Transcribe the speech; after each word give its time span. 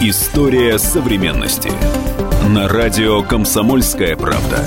История 0.00 0.78
современности. 0.78 1.72
На 2.50 2.68
радио 2.68 3.22
«Комсомольская 3.22 4.14
правда». 4.14 4.62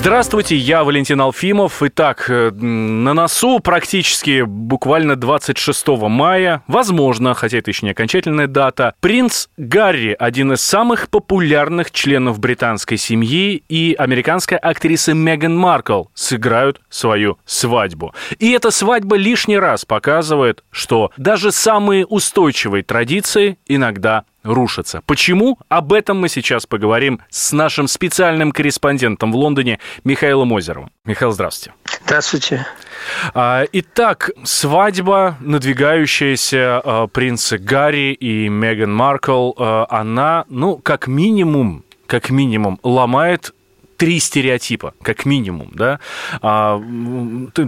Здравствуйте, 0.00 0.56
я 0.56 0.82
Валентин 0.82 1.20
Алфимов. 1.20 1.82
Итак, 1.82 2.24
э, 2.30 2.50
на 2.52 3.12
носу 3.12 3.60
практически 3.60 4.44
буквально 4.46 5.14
26 5.14 6.08
мая, 6.08 6.62
возможно, 6.66 7.34
хотя 7.34 7.58
это 7.58 7.70
еще 7.70 7.84
не 7.84 7.92
окончательная 7.92 8.46
дата, 8.46 8.94
принц 9.00 9.48
Гарри, 9.58 10.16
один 10.18 10.54
из 10.54 10.62
самых 10.62 11.10
популярных 11.10 11.90
членов 11.90 12.40
британской 12.40 12.96
семьи, 12.96 13.62
и 13.68 13.94
американская 13.98 14.58
актриса 14.58 15.12
Меган 15.12 15.54
Маркл 15.54 16.04
сыграют 16.14 16.80
свою 16.88 17.36
свадьбу. 17.44 18.14
И 18.38 18.52
эта 18.52 18.70
свадьба 18.70 19.16
лишний 19.16 19.58
раз 19.58 19.84
показывает, 19.84 20.64
что 20.70 21.10
даже 21.18 21.52
самые 21.52 22.06
устойчивые 22.06 22.84
традиции 22.84 23.58
иногда 23.66 24.24
рушатся. 24.42 25.02
Почему? 25.06 25.58
Об 25.68 25.92
этом 25.92 26.20
мы 26.20 26.28
сейчас 26.28 26.66
поговорим 26.66 27.20
с 27.28 27.52
нашим 27.52 27.88
специальным 27.88 28.52
корреспондентом 28.52 29.32
в 29.32 29.36
Лондоне 29.36 29.78
Михаилом 30.04 30.52
Озеровым. 30.52 30.90
Михаил, 31.04 31.32
здравствуйте. 31.32 31.74
Здравствуйте. 32.04 32.66
А, 33.34 33.64
итак, 33.72 34.30
свадьба, 34.44 35.36
надвигающаяся 35.40 36.80
а, 36.82 37.06
принца 37.06 37.58
Гарри 37.58 38.12
и 38.12 38.48
Меган 38.48 38.94
Маркл, 38.94 39.52
а, 39.56 39.86
она, 39.88 40.44
ну, 40.48 40.76
как 40.76 41.06
минимум, 41.06 41.84
как 42.06 42.30
минимум, 42.30 42.78
ломает 42.82 43.54
три 44.00 44.18
стереотипа, 44.18 44.94
как 45.02 45.26
минимум, 45.26 45.72
да, 45.74 46.00
а, 46.40 46.82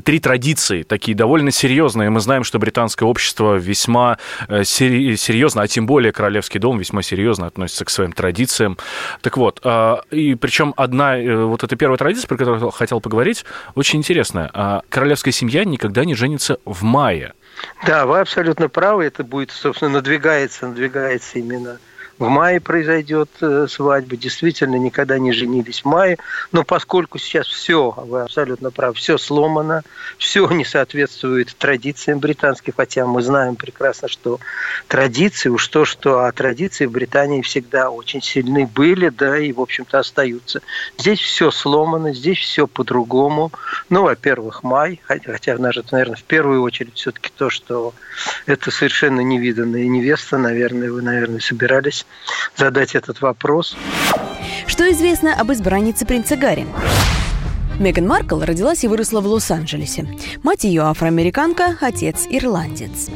три 0.02 0.18
традиции, 0.18 0.82
такие 0.82 1.14
довольно 1.14 1.50
серьезные. 1.50 2.08
Мы 2.08 2.20
знаем, 2.20 2.42
что 2.42 2.58
британское 2.58 3.06
общество 3.06 3.56
весьма 3.56 4.16
э, 4.48 4.64
серьезно, 4.64 5.60
а 5.60 5.68
тем 5.68 5.84
более 5.84 6.10
Королевский 6.10 6.58
дом 6.58 6.78
весьма 6.78 7.02
серьезно 7.02 7.48
относится 7.48 7.84
к 7.84 7.90
своим 7.90 8.12
традициям. 8.12 8.78
Так 9.20 9.36
вот, 9.36 9.60
а, 9.62 10.00
и 10.10 10.34
причем 10.34 10.72
одна, 10.78 11.18
э, 11.18 11.44
вот 11.44 11.64
эта 11.64 11.76
первая 11.76 11.98
традиция, 11.98 12.28
про 12.28 12.38
которую 12.38 12.64
я 12.64 12.70
хотел 12.70 13.02
поговорить, 13.02 13.44
очень 13.74 13.98
интересная. 13.98 14.50
А, 14.54 14.80
королевская 14.88 15.32
семья 15.32 15.66
никогда 15.66 16.06
не 16.06 16.14
женится 16.14 16.56
в 16.64 16.82
мае. 16.82 17.34
Да, 17.86 18.06
вы 18.06 18.20
абсолютно 18.20 18.70
правы. 18.70 19.04
Это 19.04 19.22
будет, 19.22 19.50
собственно, 19.50 19.90
надвигается, 19.90 20.68
надвигается 20.68 21.40
именно 21.40 21.78
в 22.18 22.28
мае 22.28 22.60
произойдет 22.60 23.30
э, 23.40 23.66
свадьба. 23.68 24.16
Действительно, 24.16 24.76
никогда 24.76 25.18
не 25.18 25.32
женились 25.32 25.80
в 25.80 25.84
мае. 25.86 26.18
Но 26.52 26.64
поскольку 26.64 27.18
сейчас 27.18 27.46
все, 27.46 27.90
вы 27.96 28.22
абсолютно 28.22 28.70
правы, 28.70 28.94
все 28.94 29.18
сломано, 29.18 29.82
все 30.18 30.48
не 30.50 30.64
соответствует 30.64 31.54
традициям 31.56 32.18
британским, 32.18 32.74
хотя 32.76 33.06
мы 33.06 33.22
знаем 33.22 33.56
прекрасно, 33.56 34.08
что 34.08 34.38
традиции, 34.88 35.48
уж 35.48 35.68
то, 35.68 35.84
что 35.84 36.20
а 36.20 36.32
традиции 36.32 36.86
в 36.86 36.90
Британии 36.92 37.42
всегда 37.42 37.90
очень 37.90 38.22
сильны 38.22 38.66
были, 38.66 39.08
да, 39.08 39.38
и, 39.38 39.52
в 39.52 39.60
общем-то, 39.60 39.98
остаются. 39.98 40.60
Здесь 40.98 41.20
все 41.20 41.50
сломано, 41.50 42.12
здесь 42.12 42.38
все 42.38 42.66
по-другому. 42.66 43.52
Ну, 43.88 44.02
во-первых, 44.04 44.62
май, 44.62 45.00
хотя 45.06 45.56
наверное, 45.58 46.16
в 46.16 46.24
первую 46.24 46.62
очередь 46.62 46.94
все-таки 46.94 47.30
то, 47.36 47.50
что 47.50 47.94
это 48.46 48.70
совершенно 48.70 49.20
невиданная 49.20 49.86
невеста, 49.86 50.38
наверное, 50.38 50.90
вы, 50.90 51.02
наверное, 51.02 51.40
собирались 51.40 52.01
задать 52.56 52.94
этот 52.94 53.20
вопрос. 53.20 53.76
Что 54.66 54.90
известно 54.90 55.34
об 55.34 55.52
избраннице 55.52 56.06
принца 56.06 56.36
Гарри? 56.36 56.66
Меган 57.78 58.06
Маркл 58.06 58.40
родилась 58.40 58.84
и 58.84 58.88
выросла 58.88 59.20
в 59.20 59.26
Лос-Анджелесе. 59.26 60.06
Мать 60.42 60.64
ее 60.64 60.82
афроамериканка, 60.82 61.76
отец 61.80 62.26
ирландец. 62.28 63.08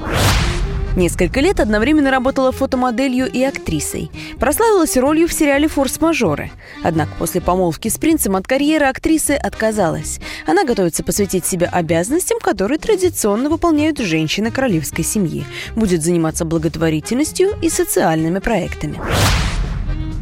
Несколько 0.96 1.40
лет 1.40 1.60
одновременно 1.60 2.10
работала 2.10 2.52
фотомоделью 2.52 3.30
и 3.30 3.42
актрисой. 3.42 4.10
Прославилась 4.40 4.96
ролью 4.96 5.28
в 5.28 5.32
сериале 5.32 5.68
«Форс-мажоры». 5.68 6.50
Однако 6.82 7.12
после 7.18 7.42
помолвки 7.42 7.88
с 7.88 7.98
принцем 7.98 8.34
от 8.34 8.46
карьеры 8.46 8.86
актрисы 8.86 9.32
отказалась. 9.32 10.20
Она 10.46 10.64
готовится 10.64 11.04
посвятить 11.04 11.44
себя 11.44 11.68
обязанностям, 11.70 12.38
которые 12.40 12.78
традиционно 12.78 13.50
выполняют 13.50 13.98
женщины 13.98 14.50
королевской 14.50 15.04
семьи. 15.04 15.44
Будет 15.74 16.02
заниматься 16.02 16.46
благотворительностью 16.46 17.50
и 17.60 17.68
социальными 17.68 18.38
проектами. 18.38 18.98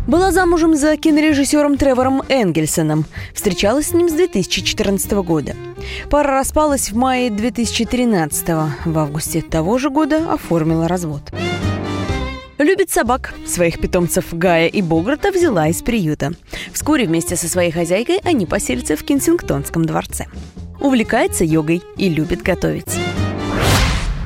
Была 0.06 0.32
замужем 0.32 0.76
за 0.76 0.96
кинорежиссером 0.98 1.78
Тревором 1.78 2.22
Энгельсоном. 2.28 3.06
Встречалась 3.32 3.88
с 3.88 3.94
ним 3.94 4.10
с 4.10 4.12
2014 4.12 5.12
года. 5.12 5.56
Пара 6.10 6.32
распалась 6.32 6.90
в 6.90 6.96
мае 6.96 7.30
2013 7.30 8.48
В 8.84 8.98
августе 8.98 9.40
того 9.40 9.78
же 9.78 9.88
года 9.88 10.30
оформила 10.32 10.88
развод. 10.88 11.22
Любит 12.58 12.90
собак. 12.90 13.34
Своих 13.46 13.80
питомцев 13.80 14.26
Гая 14.32 14.68
и 14.68 14.82
Богарта 14.82 15.32
взяла 15.32 15.68
из 15.68 15.82
приюта. 15.82 16.32
Вскоре 16.72 17.06
вместе 17.06 17.34
со 17.36 17.48
своей 17.48 17.70
хозяйкой 17.70 18.20
они 18.24 18.44
поселятся 18.44 18.96
в 18.96 19.04
Кенсингтонском 19.04 19.86
дворце. 19.86 20.26
Увлекается 20.80 21.44
йогой 21.44 21.82
и 21.96 22.10
любит 22.10 22.42
готовить 22.42 23.03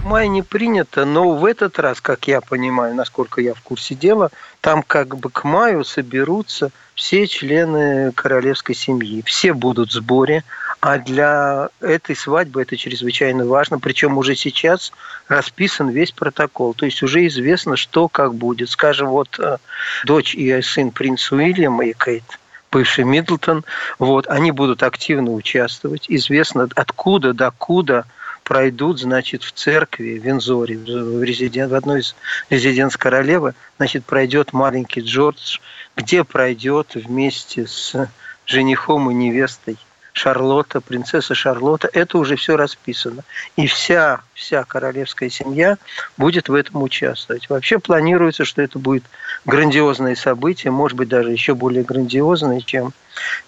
мае 0.08 0.28
не 0.28 0.42
принято, 0.42 1.04
но 1.04 1.34
в 1.34 1.44
этот 1.44 1.78
раз, 1.78 2.00
как 2.00 2.26
я 2.26 2.40
понимаю, 2.40 2.94
насколько 2.94 3.40
я 3.40 3.54
в 3.54 3.60
курсе 3.60 3.94
дела, 3.94 4.30
там 4.60 4.82
как 4.82 5.16
бы 5.16 5.30
к 5.30 5.44
маю 5.44 5.84
соберутся 5.84 6.70
все 6.94 7.26
члены 7.26 8.10
королевской 8.12 8.74
семьи. 8.74 9.22
Все 9.24 9.52
будут 9.52 9.90
в 9.90 9.92
сборе, 9.92 10.42
а 10.80 10.98
для 10.98 11.68
этой 11.80 12.16
свадьбы 12.16 12.62
это 12.62 12.76
чрезвычайно 12.76 13.44
важно. 13.44 13.78
Причем 13.78 14.16
уже 14.18 14.34
сейчас 14.34 14.92
расписан 15.28 15.90
весь 15.90 16.12
протокол. 16.12 16.74
То 16.74 16.86
есть 16.86 17.02
уже 17.02 17.26
известно, 17.26 17.76
что 17.76 18.08
как 18.08 18.34
будет. 18.34 18.70
Скажем, 18.70 19.08
вот 19.08 19.38
э, 19.38 19.58
дочь 20.04 20.34
и 20.34 20.60
сын 20.62 20.90
принца 20.90 21.36
Уильяма 21.36 21.84
и 21.84 21.92
Кейт– 21.92 22.24
бывший 22.70 23.04
Миддлтон, 23.04 23.64
вот, 23.98 24.26
они 24.28 24.50
будут 24.50 24.82
активно 24.82 25.32
участвовать. 25.32 26.06
Известно, 26.08 26.68
откуда, 26.74 27.32
докуда 27.32 28.06
пройдут, 28.48 28.98
значит, 28.98 29.42
в 29.42 29.52
церкви 29.52 30.18
в 30.18 30.24
Вензоре, 30.24 30.78
в, 30.78 31.22
резиден... 31.22 31.68
в 31.68 31.74
одной 31.74 32.00
из 32.00 32.16
резиденц 32.48 32.96
королевы, 32.96 33.52
значит, 33.76 34.06
пройдет 34.06 34.54
маленький 34.54 35.02
Джордж, 35.02 35.58
где 35.94 36.24
пройдет 36.24 36.94
вместе 36.94 37.66
с 37.66 38.08
женихом 38.46 39.10
и 39.10 39.14
невестой 39.14 39.76
Шарлотта, 40.14 40.80
принцесса 40.80 41.34
Шарлотта, 41.34 41.90
это 41.92 42.16
уже 42.16 42.36
все 42.36 42.56
расписано. 42.56 43.22
И 43.56 43.66
вся, 43.66 44.22
вся 44.32 44.64
королевская 44.64 45.28
семья 45.28 45.76
будет 46.16 46.48
в 46.48 46.54
этом 46.54 46.82
участвовать. 46.82 47.50
Вообще 47.50 47.78
планируется, 47.78 48.46
что 48.46 48.62
это 48.62 48.78
будет 48.78 49.04
грандиозное 49.44 50.14
событие, 50.14 50.70
может 50.70 50.96
быть, 50.96 51.10
даже 51.10 51.30
еще 51.30 51.54
более 51.54 51.84
грандиозное, 51.84 52.62
чем 52.62 52.94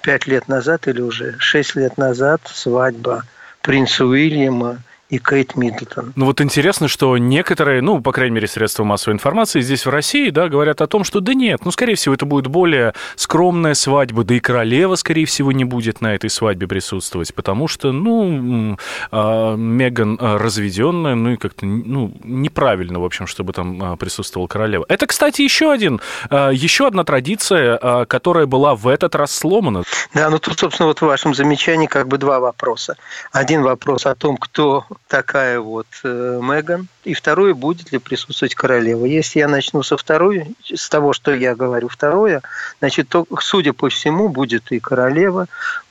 пять 0.03 0.27
лет 0.27 0.47
назад 0.47 0.87
или 0.89 1.01
уже 1.01 1.37
шесть 1.39 1.75
лет 1.75 1.97
назад 1.97 2.43
свадьба 2.45 3.25
принца 3.63 4.05
Уильяма 4.05 4.79
и 5.11 5.19
Кейт 5.19 5.57
Миддлтон. 5.57 6.13
Ну 6.17 6.27
вот 6.27 6.41
интересно, 6.41 6.89
что 6.89 7.19
некоторые, 7.19 7.83
ну, 7.83 8.01
по 8.01 8.13
крайней 8.13 8.35
мере, 8.35 8.47
средства 8.47 8.85
массовой 8.85 9.15
информации 9.15 9.61
здесь 9.61 9.85
в 9.85 9.91
России, 9.91 10.31
да, 10.31 10.49
говорят 10.49 10.81
о 10.81 10.87
том, 10.87 11.05
что 11.05 11.21
да 11.21 11.35
нет, 11.35 11.65
ну, 11.65 11.71
скорее 11.73 11.97
всего, 11.97 12.15
это 12.15 12.27
будет 12.27 12.47
более 12.47 12.95
скромная 13.17 13.75
свадьба, 13.75 14.25
да 14.25 14.35
и 14.35 14.41
королева, 14.41 14.95
скорее 14.95 15.27
всего, 15.27 15.53
не 15.53 15.65
будет 15.65 16.01
на 16.01 16.15
этой 16.15 16.31
свадьбе 16.31 16.69
присутствовать, 16.69 17.35
потому 17.35 17.67
что, 17.67 17.93
ну, 17.93 18.79
а, 19.11 19.57
Меган 19.57 20.17
а, 20.21 20.39
разведенная, 20.39 21.17
ну, 21.17 21.33
и 21.33 21.37
как-то, 21.37 21.67
ну, 21.67 22.13
неправильно, 22.23 23.01
в 23.01 23.05
общем, 23.05 23.27
чтобы 23.27 23.53
там 23.53 23.83
а, 23.83 23.97
присутствовала 23.97 24.47
королева. 24.47 24.85
Это, 24.89 25.07
кстати, 25.07 25.43
еще 25.43 25.73
один, 25.73 26.01
еще 26.31 26.87
одна 26.87 27.05
традиция, 27.05 28.05
которая 28.07 28.47
была 28.47 28.75
в 28.75 28.87
этот 28.87 29.15
раз 29.15 29.33
сломана. 29.33 29.83
Да, 30.15 30.31
ну 30.31 30.39
тут, 30.39 30.59
собственно, 30.59 30.87
вот 30.87 31.01
в 31.01 31.07
вашем 31.07 31.35
замечании 31.35 31.87
как 31.87 32.09
бы 32.09 32.19
два 32.19 32.39
вопроса. 32.41 32.97
Один 33.33 33.63
вопрос 33.63 34.07
о 34.07 34.15
том, 34.15 34.37
кто 34.37 34.85
такая 35.09 35.61
вот 35.61 35.87
э, 36.05 36.41
Меган. 36.43 36.89
И 37.05 37.15
второе, 37.15 37.55
будет 37.55 37.93
ли 37.93 37.99
присутствовать 37.99 38.55
королева. 38.55 39.05
Если 39.05 39.41
я 39.41 39.49
начну 39.49 39.83
со 39.83 39.97
второй, 39.97 40.55
с 40.65 40.89
того, 40.89 41.13
что 41.13 41.35
я 41.35 41.55
говорю 41.55 41.89
второе, 41.89 42.43
значит, 42.79 43.09
то, 43.09 43.27
судя 43.41 43.73
по 43.73 43.89
всему, 43.89 44.29
будет 44.29 44.71
и 44.73 44.79
королева, 44.79 45.49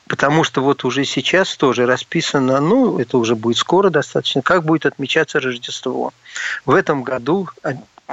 потому 0.08 0.44
что 0.44 0.62
вот 0.62 0.84
уже 0.84 1.06
сейчас 1.06 1.56
тоже 1.58 1.86
расписано, 1.86 2.60
ну, 2.60 3.00
это 3.00 3.18
уже 3.18 3.36
будет 3.36 3.58
скоро 3.58 3.90
достаточно, 3.90 4.42
как 4.42 4.64
будет 4.64 4.86
отмечаться 4.86 5.40
Рождество. 5.40 6.14
В 6.66 6.74
этом 6.74 7.04
году 7.04 7.50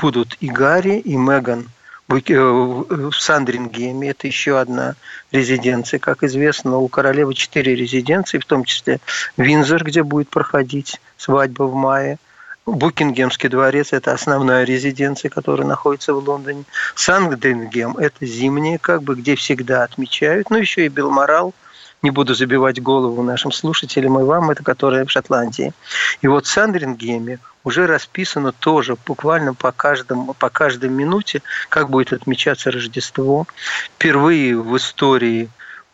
будут 0.00 0.36
и 0.40 0.48
Гарри, 0.48 0.98
и 0.98 1.16
Меган 1.16 1.68
в 2.08 3.12
Сандрингеме, 3.12 4.10
это 4.10 4.26
еще 4.26 4.58
одна 4.58 4.94
резиденция. 5.32 5.98
Как 5.98 6.22
известно, 6.22 6.78
у 6.78 6.88
королевы 6.88 7.34
четыре 7.34 7.74
резиденции, 7.74 8.38
в 8.38 8.44
том 8.44 8.64
числе 8.64 9.00
Винзор, 9.36 9.84
где 9.84 10.02
будет 10.02 10.28
проходить 10.28 11.00
свадьба 11.16 11.64
в 11.64 11.74
мае. 11.74 12.18
Букингемский 12.64 13.48
дворец– 13.48 13.88
это 13.92 14.12
основная 14.12 14.64
резиденция, 14.64 15.28
которая 15.28 15.66
находится 15.66 16.14
в 16.14 16.18
Лондоне. 16.18 16.64
Сандрингем– 16.96 17.96
это 17.98 18.26
зимняя, 18.26 18.78
как 18.78 19.02
бы, 19.02 19.14
где 19.14 19.36
всегда 19.36 19.84
отмечают. 19.84 20.50
Ну, 20.50 20.58
еще 20.58 20.86
и 20.86 20.88
Белморал– 20.88 21.54
не 22.06 22.12
буду 22.12 22.34
забивать 22.34 22.80
голову 22.80 23.20
нашим 23.24 23.50
слушателям 23.50 24.20
и 24.20 24.22
вам, 24.22 24.52
это 24.52 24.62
которая 24.62 25.04
в 25.04 25.10
Шотландии. 25.10 25.72
И 26.22 26.28
вот 26.28 26.46
в 26.46 26.48
Сандрингеме 26.48 27.40
уже 27.64 27.88
расписано 27.88 28.52
тоже 28.52 28.96
буквально 29.06 29.54
по, 29.54 29.72
каждому, 29.72 30.32
по 30.34 30.48
каждой 30.48 30.88
минуте, 30.88 31.42
как 31.68 31.90
будет 31.90 32.12
отмечаться 32.12 32.70
Рождество. 32.70 33.48
Впервые 33.96 34.56
в 34.56 34.76
истории 34.76 35.48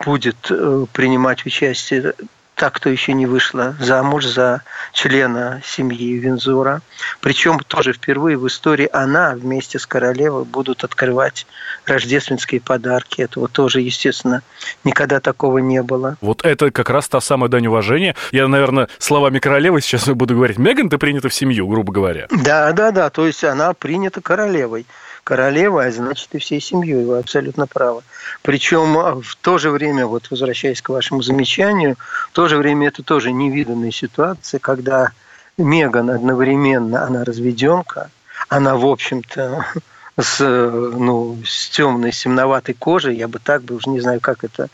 будет 0.05 0.51
э, 0.51 0.85
принимать 0.93 1.47
участие 1.47 2.13
та, 2.55 2.69
кто 2.69 2.89
еще 2.89 3.13
не 3.13 3.25
вышла 3.25 3.75
замуж 3.79 4.25
за 4.25 4.61
члена 4.93 5.61
семьи 5.65 6.17
Винзура. 6.17 6.81
Причем 7.19 7.59
тоже 7.59 7.93
впервые 7.93 8.37
в 8.37 8.47
истории 8.47 8.87
она 8.91 9.33
вместе 9.35 9.79
с 9.79 9.85
королевой 9.85 10.45
будут 10.45 10.83
открывать 10.83 11.47
рождественские 11.85 12.61
подарки. 12.61 13.21
Этого 13.21 13.47
тоже, 13.47 13.81
естественно, 13.81 14.41
никогда 14.83 15.19
такого 15.19 15.57
не 15.57 15.81
было. 15.81 16.17
Вот 16.21 16.45
это 16.45 16.71
как 16.71 16.89
раз 16.89 17.09
та 17.09 17.21
самая 17.21 17.49
дань 17.49 17.67
уважения. 17.67 18.15
Я, 18.31 18.47
наверное, 18.47 18.87
словами 18.99 19.39
королевы 19.39 19.81
сейчас 19.81 20.07
буду 20.07 20.35
говорить. 20.35 20.57
Меган, 20.57 20.89
ты 20.89 20.97
принята 20.97 21.29
в 21.29 21.33
семью, 21.33 21.67
грубо 21.67 21.91
говоря. 21.91 22.27
Да, 22.29 22.71
да, 22.71 22.91
да. 22.91 23.09
То 23.09 23.25
есть 23.25 23.43
она 23.43 23.73
принята 23.73 24.21
королевой 24.21 24.85
королева, 25.23 25.83
а 25.83 25.91
значит 25.91 26.29
и 26.33 26.39
всей 26.39 26.59
семьей. 26.59 27.05
Вы 27.05 27.19
абсолютно 27.19 27.67
правы. 27.67 28.01
Причем 28.41 28.97
а, 28.97 29.21
в 29.21 29.35
то 29.35 29.57
же 29.57 29.69
время, 29.69 30.05
вот 30.05 30.29
возвращаясь 30.29 30.81
к 30.81 30.89
вашему 30.89 31.21
замечанию, 31.21 31.97
в 32.29 32.33
то 32.33 32.47
же 32.47 32.57
время 32.57 32.87
это 32.87 33.03
тоже 33.03 33.31
невиданная 33.31 33.91
ситуация, 33.91 34.59
когда 34.59 35.11
Меган 35.57 36.09
одновременно, 36.09 37.05
она 37.05 37.23
разведенка, 37.23 38.09
она, 38.49 38.75
в 38.75 38.85
общем-то, 38.85 39.65
с, 40.19 40.39
ну, 40.39 41.37
с 41.45 41.69
темной, 41.69 42.11
семноватой 42.11 42.75
кожей, 42.75 43.15
я 43.15 43.27
бы 43.27 43.39
так 43.39 43.63
бы, 43.63 43.75
уже 43.75 43.89
не 43.89 43.99
знаю, 43.99 44.19
как 44.19 44.43
это 44.43 44.69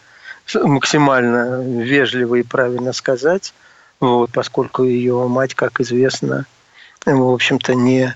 максимально 0.63 1.61
вежливо 1.61 2.35
и 2.35 2.43
правильно 2.43 2.93
сказать, 2.93 3.53
вот, 3.99 4.31
поскольку 4.31 4.83
ее 4.83 5.27
мать, 5.27 5.53
как 5.53 5.79
известно, 5.81 6.45
в 7.05 7.33
общем-то, 7.33 7.75
не 7.75 8.15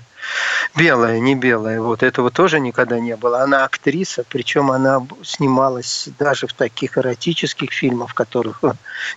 белая, 0.76 1.20
не 1.20 1.34
белая. 1.34 1.80
Вот 1.80 2.02
этого 2.02 2.30
тоже 2.30 2.60
никогда 2.60 2.98
не 3.00 3.16
было. 3.16 3.42
Она 3.42 3.64
актриса, 3.64 4.24
причем 4.28 4.70
она 4.70 5.06
снималась 5.22 6.08
даже 6.18 6.46
в 6.46 6.52
таких 6.52 6.98
эротических 6.98 7.72
фильмах, 7.72 8.10
в 8.10 8.14
которых 8.14 8.62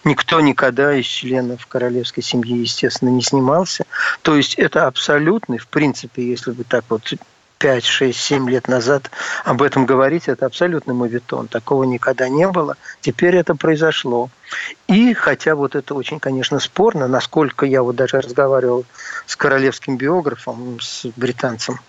никто 0.04 0.40
никогда 0.40 0.94
из 0.94 1.06
членов 1.06 1.66
королевской 1.68 2.24
семьи, 2.24 2.58
естественно, 2.58 3.10
не 3.10 3.22
снимался. 3.22 3.86
То 4.22 4.36
есть 4.36 4.56
это 4.56 4.88
абсолютный, 4.88 5.58
в 5.58 5.68
принципе, 5.68 6.28
если 6.28 6.52
бы 6.52 6.64
так 6.64 6.86
вот 6.90 7.14
5, 7.60 7.84
6, 7.86 8.20
7 8.20 8.50
лет 8.50 8.68
назад 8.68 9.10
об 9.44 9.62
этом 9.62 9.86
говорить, 9.86 10.28
это 10.28 10.46
абсолютный 10.46 10.94
мовитон. 10.94 11.48
Такого 11.48 11.84
никогда 11.84 12.30
не 12.30 12.48
было. 12.48 12.76
Теперь 13.02 13.36
это 13.36 13.56
произошло. 13.56 14.30
И 14.88 15.14
хотя 15.14 15.56
вот 15.56 15.76
это 15.76 15.94
очень, 15.96 16.20
конечно, 16.20 16.60
спорно, 16.60 17.08
насколько 17.08 17.66
я 17.66 17.84
вот 17.84 17.96
даже 17.96 18.22
разговаривал 18.22 18.86
с 19.26 19.36
королевским 19.36 19.98
биографом, 19.98 20.80
с 20.82 21.06
британцем, 21.16 21.80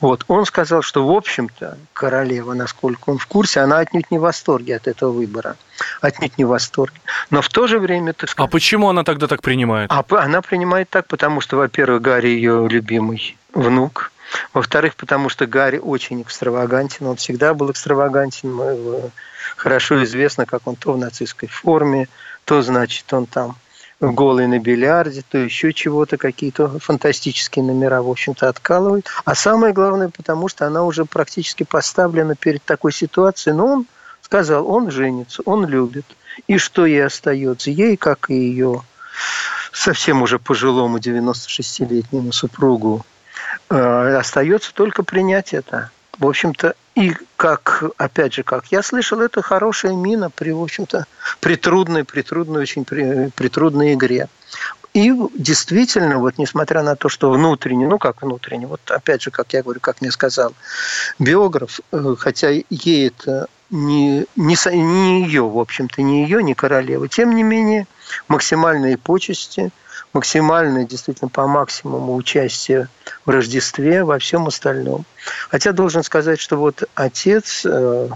вот, 0.00 0.24
он 0.28 0.44
сказал, 0.46 0.82
что, 0.82 1.06
в 1.06 1.10
общем-то, 1.10 1.78
королева, 1.92 2.54
насколько 2.54 3.10
он 3.10 3.18
в 3.18 3.26
курсе, 3.26 3.60
она 3.60 3.78
отнюдь 3.78 4.10
не 4.10 4.18
в 4.18 4.22
восторге 4.22 4.76
от 4.76 4.86
этого 4.86 5.10
выбора. 5.10 5.56
Отнюдь 6.00 6.36
не 6.38 6.44
в 6.44 6.48
восторге. 6.48 7.00
Но 7.30 7.42
в 7.42 7.48
то 7.48 7.66
же 7.66 7.78
время... 7.78 8.12
Так 8.12 8.30
сказать, 8.30 8.48
а 8.48 8.50
почему 8.50 8.88
она 8.88 9.04
тогда 9.04 9.26
так 9.26 9.42
принимает? 9.42 9.90
А 9.90 10.04
она 10.10 10.42
принимает 10.42 10.88
так, 10.90 11.06
потому 11.06 11.40
что, 11.40 11.56
во-первых, 11.56 12.02
Гарри 12.02 12.28
ее 12.28 12.68
любимый 12.68 13.36
внук. 13.54 14.12
Во-вторых, 14.52 14.96
потому 14.96 15.28
что 15.28 15.46
Гарри 15.46 15.78
очень 15.78 16.22
экстравагантен. 16.22 17.06
Он 17.06 17.16
всегда 17.16 17.54
был 17.54 17.70
экстравагантен. 17.70 19.12
Хорошо 19.56 20.02
известно, 20.04 20.46
как 20.46 20.66
он 20.66 20.76
то 20.76 20.92
в 20.92 20.98
нацистской 20.98 21.48
форме, 21.48 22.08
то, 22.44 22.62
значит, 22.62 23.12
он 23.12 23.26
там 23.26 23.56
голый 24.00 24.46
на 24.46 24.58
бильярде, 24.58 25.22
то 25.28 25.38
еще 25.38 25.72
чего-то, 25.72 26.16
какие-то 26.16 26.78
фантастические 26.78 27.64
номера, 27.64 28.02
в 28.02 28.10
общем-то, 28.10 28.48
откалывает. 28.48 29.08
А 29.24 29.34
самое 29.34 29.72
главное, 29.72 30.10
потому 30.14 30.48
что 30.48 30.66
она 30.66 30.84
уже 30.84 31.04
практически 31.04 31.64
поставлена 31.64 32.34
перед 32.34 32.62
такой 32.62 32.92
ситуацией. 32.92 33.54
Но 33.54 33.66
он 33.66 33.86
сказал, 34.20 34.68
он 34.68 34.90
женится, 34.90 35.42
он 35.46 35.66
любит. 35.66 36.04
И 36.46 36.58
что 36.58 36.84
ей 36.84 37.04
остается? 37.04 37.70
Ей, 37.70 37.96
как 37.96 38.30
и 38.30 38.34
ее 38.34 38.82
совсем 39.72 40.22
уже 40.22 40.38
пожилому 40.38 40.98
96-летнему 40.98 42.32
супругу, 42.32 43.04
остается 43.68 44.72
только 44.74 45.02
принять 45.02 45.54
это 45.54 45.90
в 46.18 46.26
общем-то, 46.26 46.74
и 46.94 47.14
как, 47.36 47.84
опять 47.98 48.34
же, 48.34 48.42
как 48.42 48.66
я 48.68 48.82
слышал, 48.82 49.20
это 49.20 49.42
хорошая 49.42 49.92
мина 49.92 50.30
при, 50.30 50.50
в 50.50 50.62
общем-то, 50.62 51.06
при 51.40 51.56
трудной, 51.56 52.04
при 52.04 52.22
трудной, 52.22 52.62
очень 52.62 52.84
при, 52.84 53.30
при 53.34 53.48
трудной 53.48 53.94
игре. 53.94 54.28
И 54.94 55.12
действительно, 55.34 56.18
вот 56.18 56.38
несмотря 56.38 56.82
на 56.82 56.96
то, 56.96 57.10
что 57.10 57.30
внутренне, 57.30 57.86
ну 57.86 57.98
как 57.98 58.22
внутренне, 58.22 58.66
вот 58.66 58.80
опять 58.86 59.22
же, 59.22 59.30
как 59.30 59.52
я 59.52 59.62
говорю, 59.62 59.80
как 59.80 60.00
мне 60.00 60.10
сказал 60.10 60.54
биограф, 61.18 61.80
э, 61.92 62.14
хотя 62.18 62.48
ей 62.48 63.08
это 63.08 63.48
не, 63.68 64.24
не, 64.36 64.56
не 64.74 65.22
ее, 65.24 65.42
в 65.42 65.58
общем-то, 65.58 66.00
не 66.00 66.22
ее, 66.22 66.42
не 66.42 66.54
королева, 66.54 67.08
тем 67.08 67.34
не 67.34 67.42
менее, 67.42 67.86
максимальные 68.28 68.96
почести– 68.96 69.70
максимальное, 70.12 70.84
действительно 70.84 71.28
по 71.28 71.46
максимуму 71.46 72.14
участие 72.14 72.88
в 73.24 73.30
Рождестве, 73.30 74.04
во 74.04 74.18
всем 74.18 74.46
остальном. 74.46 75.04
Хотя 75.48 75.72
должен 75.72 76.02
сказать, 76.02 76.40
что 76.40 76.56
вот 76.56 76.84
отец 76.94 77.64
э, 77.64 78.08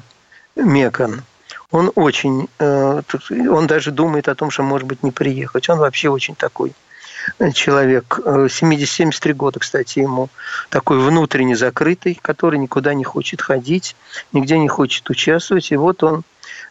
Мекан, 0.56 1.22
он 1.70 1.92
очень, 1.94 2.48
э, 2.58 3.02
он 3.30 3.66
даже 3.66 3.90
думает 3.90 4.28
о 4.28 4.34
том, 4.34 4.50
что, 4.50 4.62
может 4.62 4.86
быть, 4.86 5.02
не 5.02 5.10
приехать. 5.10 5.68
Он 5.68 5.78
вообще 5.78 6.08
очень 6.08 6.34
такой 6.34 6.72
человек, 7.54 8.18
70-73 8.24 9.30
э, 9.30 9.32
года, 9.34 9.60
кстати, 9.60 10.00
ему, 10.00 10.28
такой 10.68 10.98
внутренне 10.98 11.56
закрытый, 11.56 12.18
который 12.20 12.58
никуда 12.58 12.94
не 12.94 13.04
хочет 13.04 13.42
ходить, 13.42 13.94
нигде 14.32 14.58
не 14.58 14.68
хочет 14.68 15.08
участвовать. 15.10 15.70
И 15.70 15.76
вот 15.76 16.02
он 16.02 16.22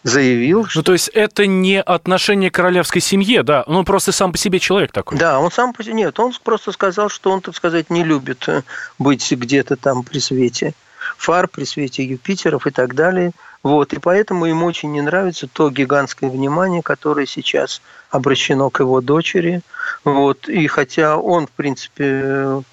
заявил. 0.03 0.67
Ну, 0.75 0.83
то 0.83 0.93
есть 0.93 1.09
это 1.09 1.45
не 1.45 1.81
отношение 1.81 2.51
к 2.51 2.55
королевской 2.55 3.01
семье, 3.01 3.43
да? 3.43 3.63
Он 3.67 3.85
просто 3.85 4.11
сам 4.11 4.31
по 4.31 4.37
себе 4.37 4.59
человек 4.59 4.91
такой. 4.91 5.17
Да, 5.17 5.39
он 5.39 5.51
сам 5.51 5.73
по 5.73 5.83
себе... 5.83 5.93
Нет, 5.93 6.19
он 6.19 6.33
просто 6.43 6.71
сказал, 6.71 7.09
что 7.09 7.31
он, 7.31 7.41
так 7.41 7.55
сказать, 7.55 7.89
не 7.89 8.03
любит 8.03 8.47
э, 8.47 8.63
быть 8.97 9.31
где-то 9.31 9.75
там 9.75 10.03
при 10.03 10.19
свете 10.19 10.73
фар, 11.17 11.47
при 11.47 11.65
свете 11.65 12.03
Юпитеров 12.03 12.67
и 12.67 12.71
так 12.71 12.95
далее. 12.95 13.31
Вот, 13.61 13.91
и 13.91 13.99
поэтому 13.99 14.45
ему 14.45 14.65
очень 14.65 14.91
не 14.91 15.01
нравится 15.01 15.47
то 15.51 15.69
гигантское 15.69 16.29
внимание, 16.29 16.81
которое 16.81 17.25
сейчас 17.25 17.81
обращено 18.09 18.69
к 18.69 18.79
его 18.79 19.01
дочери. 19.01 19.61
Вот, 20.05 20.47
и 20.47 20.65
хотя 20.67 21.17
он, 21.17 21.47
в 21.47 21.51
принципе, 21.51 22.63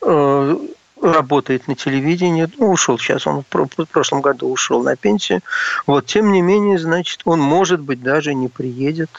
э, 0.00 0.56
работает 1.02 1.68
на 1.68 1.74
телевидении, 1.74 2.48
ну, 2.58 2.70
ушел 2.70 2.98
сейчас, 2.98 3.26
он 3.26 3.42
в 3.42 3.86
прошлом 3.86 4.20
году 4.20 4.50
ушел 4.50 4.82
на 4.82 4.96
пенсию. 4.96 5.42
Вот, 5.86 6.06
тем 6.06 6.32
не 6.32 6.40
менее, 6.40 6.78
значит, 6.78 7.22
он, 7.24 7.40
может 7.40 7.80
быть, 7.80 8.02
даже 8.02 8.34
не 8.34 8.48
приедет 8.48 9.10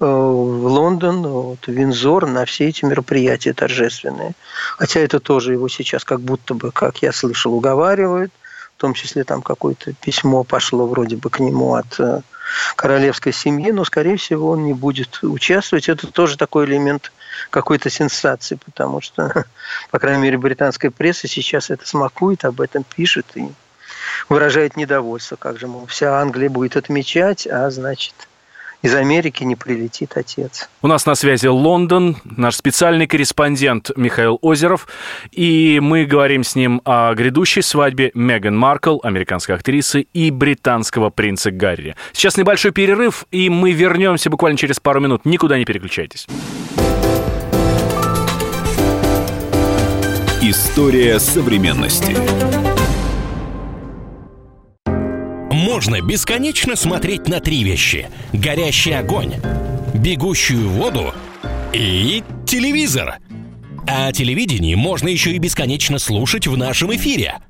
э, 0.00 0.04
в 0.04 0.66
Лондон, 0.66 1.22
вот, 1.22 1.66
в 1.66 1.68
Винзор 1.68 2.26
на 2.26 2.44
все 2.46 2.68
эти 2.68 2.84
мероприятия 2.84 3.52
торжественные. 3.52 4.32
Хотя 4.78 5.00
это 5.00 5.20
тоже 5.20 5.52
его 5.52 5.68
сейчас 5.68 6.04
как 6.04 6.20
будто 6.20 6.54
бы, 6.54 6.72
как 6.72 7.02
я 7.02 7.12
слышал, 7.12 7.54
уговаривают. 7.54 8.32
В 8.76 8.80
том 8.80 8.94
числе 8.94 9.24
там 9.24 9.42
какое-то 9.42 9.92
письмо 9.92 10.42
пошло 10.42 10.86
вроде 10.86 11.16
бы 11.16 11.28
к 11.28 11.38
нему 11.38 11.74
от 11.74 12.00
э, 12.00 12.22
королевской 12.76 13.34
семьи, 13.34 13.70
но, 13.72 13.84
скорее 13.84 14.16
всего, 14.16 14.50
он 14.52 14.64
не 14.64 14.72
будет 14.72 15.18
участвовать. 15.22 15.90
Это 15.90 16.06
тоже 16.06 16.38
такой 16.38 16.64
элемент 16.64 17.12
какой-то 17.50 17.90
сенсации, 17.90 18.58
потому 18.64 19.00
что, 19.00 19.44
по 19.90 19.98
крайней 19.98 20.22
мере, 20.22 20.38
британская 20.38 20.90
пресса 20.90 21.28
сейчас 21.28 21.70
это 21.70 21.86
смакует, 21.86 22.44
об 22.44 22.60
этом 22.60 22.84
пишет 22.84 23.26
и 23.34 23.48
выражает 24.28 24.76
недовольство, 24.76 25.36
как 25.36 25.58
же, 25.58 25.66
мол, 25.66 25.86
вся 25.86 26.20
Англия 26.20 26.50
будет 26.50 26.76
отмечать, 26.76 27.46
а 27.46 27.70
значит, 27.70 28.14
из 28.82 28.94
Америки 28.94 29.44
не 29.44 29.56
прилетит 29.56 30.16
отец. 30.16 30.68
У 30.80 30.86
нас 30.86 31.04
на 31.04 31.14
связи 31.14 31.46
Лондон, 31.46 32.16
наш 32.24 32.56
специальный 32.56 33.06
корреспондент 33.06 33.90
Михаил 33.96 34.38
Озеров, 34.40 34.88
и 35.32 35.80
мы 35.82 36.06
говорим 36.06 36.44
с 36.44 36.54
ним 36.54 36.80
о 36.84 37.12
грядущей 37.14 37.62
свадьбе 37.62 38.10
Меган 38.14 38.56
Маркл, 38.56 38.98
американской 39.02 39.54
актрисы, 39.54 40.06
и 40.14 40.30
британского 40.30 41.10
принца 41.10 41.50
Гарри. 41.50 41.94
Сейчас 42.12 42.36
небольшой 42.36 42.70
перерыв, 42.70 43.26
и 43.30 43.50
мы 43.50 43.72
вернемся 43.72 44.30
буквально 44.30 44.56
через 44.56 44.80
пару 44.80 45.00
минут. 45.00 45.24
Никуда 45.24 45.58
не 45.58 45.64
переключайтесь. 45.64 46.26
История 50.50 51.20
современности. 51.20 52.16
Можно 55.54 56.00
бесконечно 56.00 56.74
смотреть 56.74 57.28
на 57.28 57.38
три 57.38 57.62
вещи. 57.62 58.08
Горящий 58.32 58.90
огонь, 58.90 59.34
бегущую 59.94 60.68
воду 60.70 61.14
и 61.72 62.24
телевизор. 62.48 63.18
А 63.86 64.10
телевидение 64.10 64.74
можно 64.74 65.06
еще 65.06 65.30
и 65.30 65.38
бесконечно 65.38 66.00
слушать 66.00 66.48
в 66.48 66.56
нашем 66.56 66.96
эфире– 66.96 67.38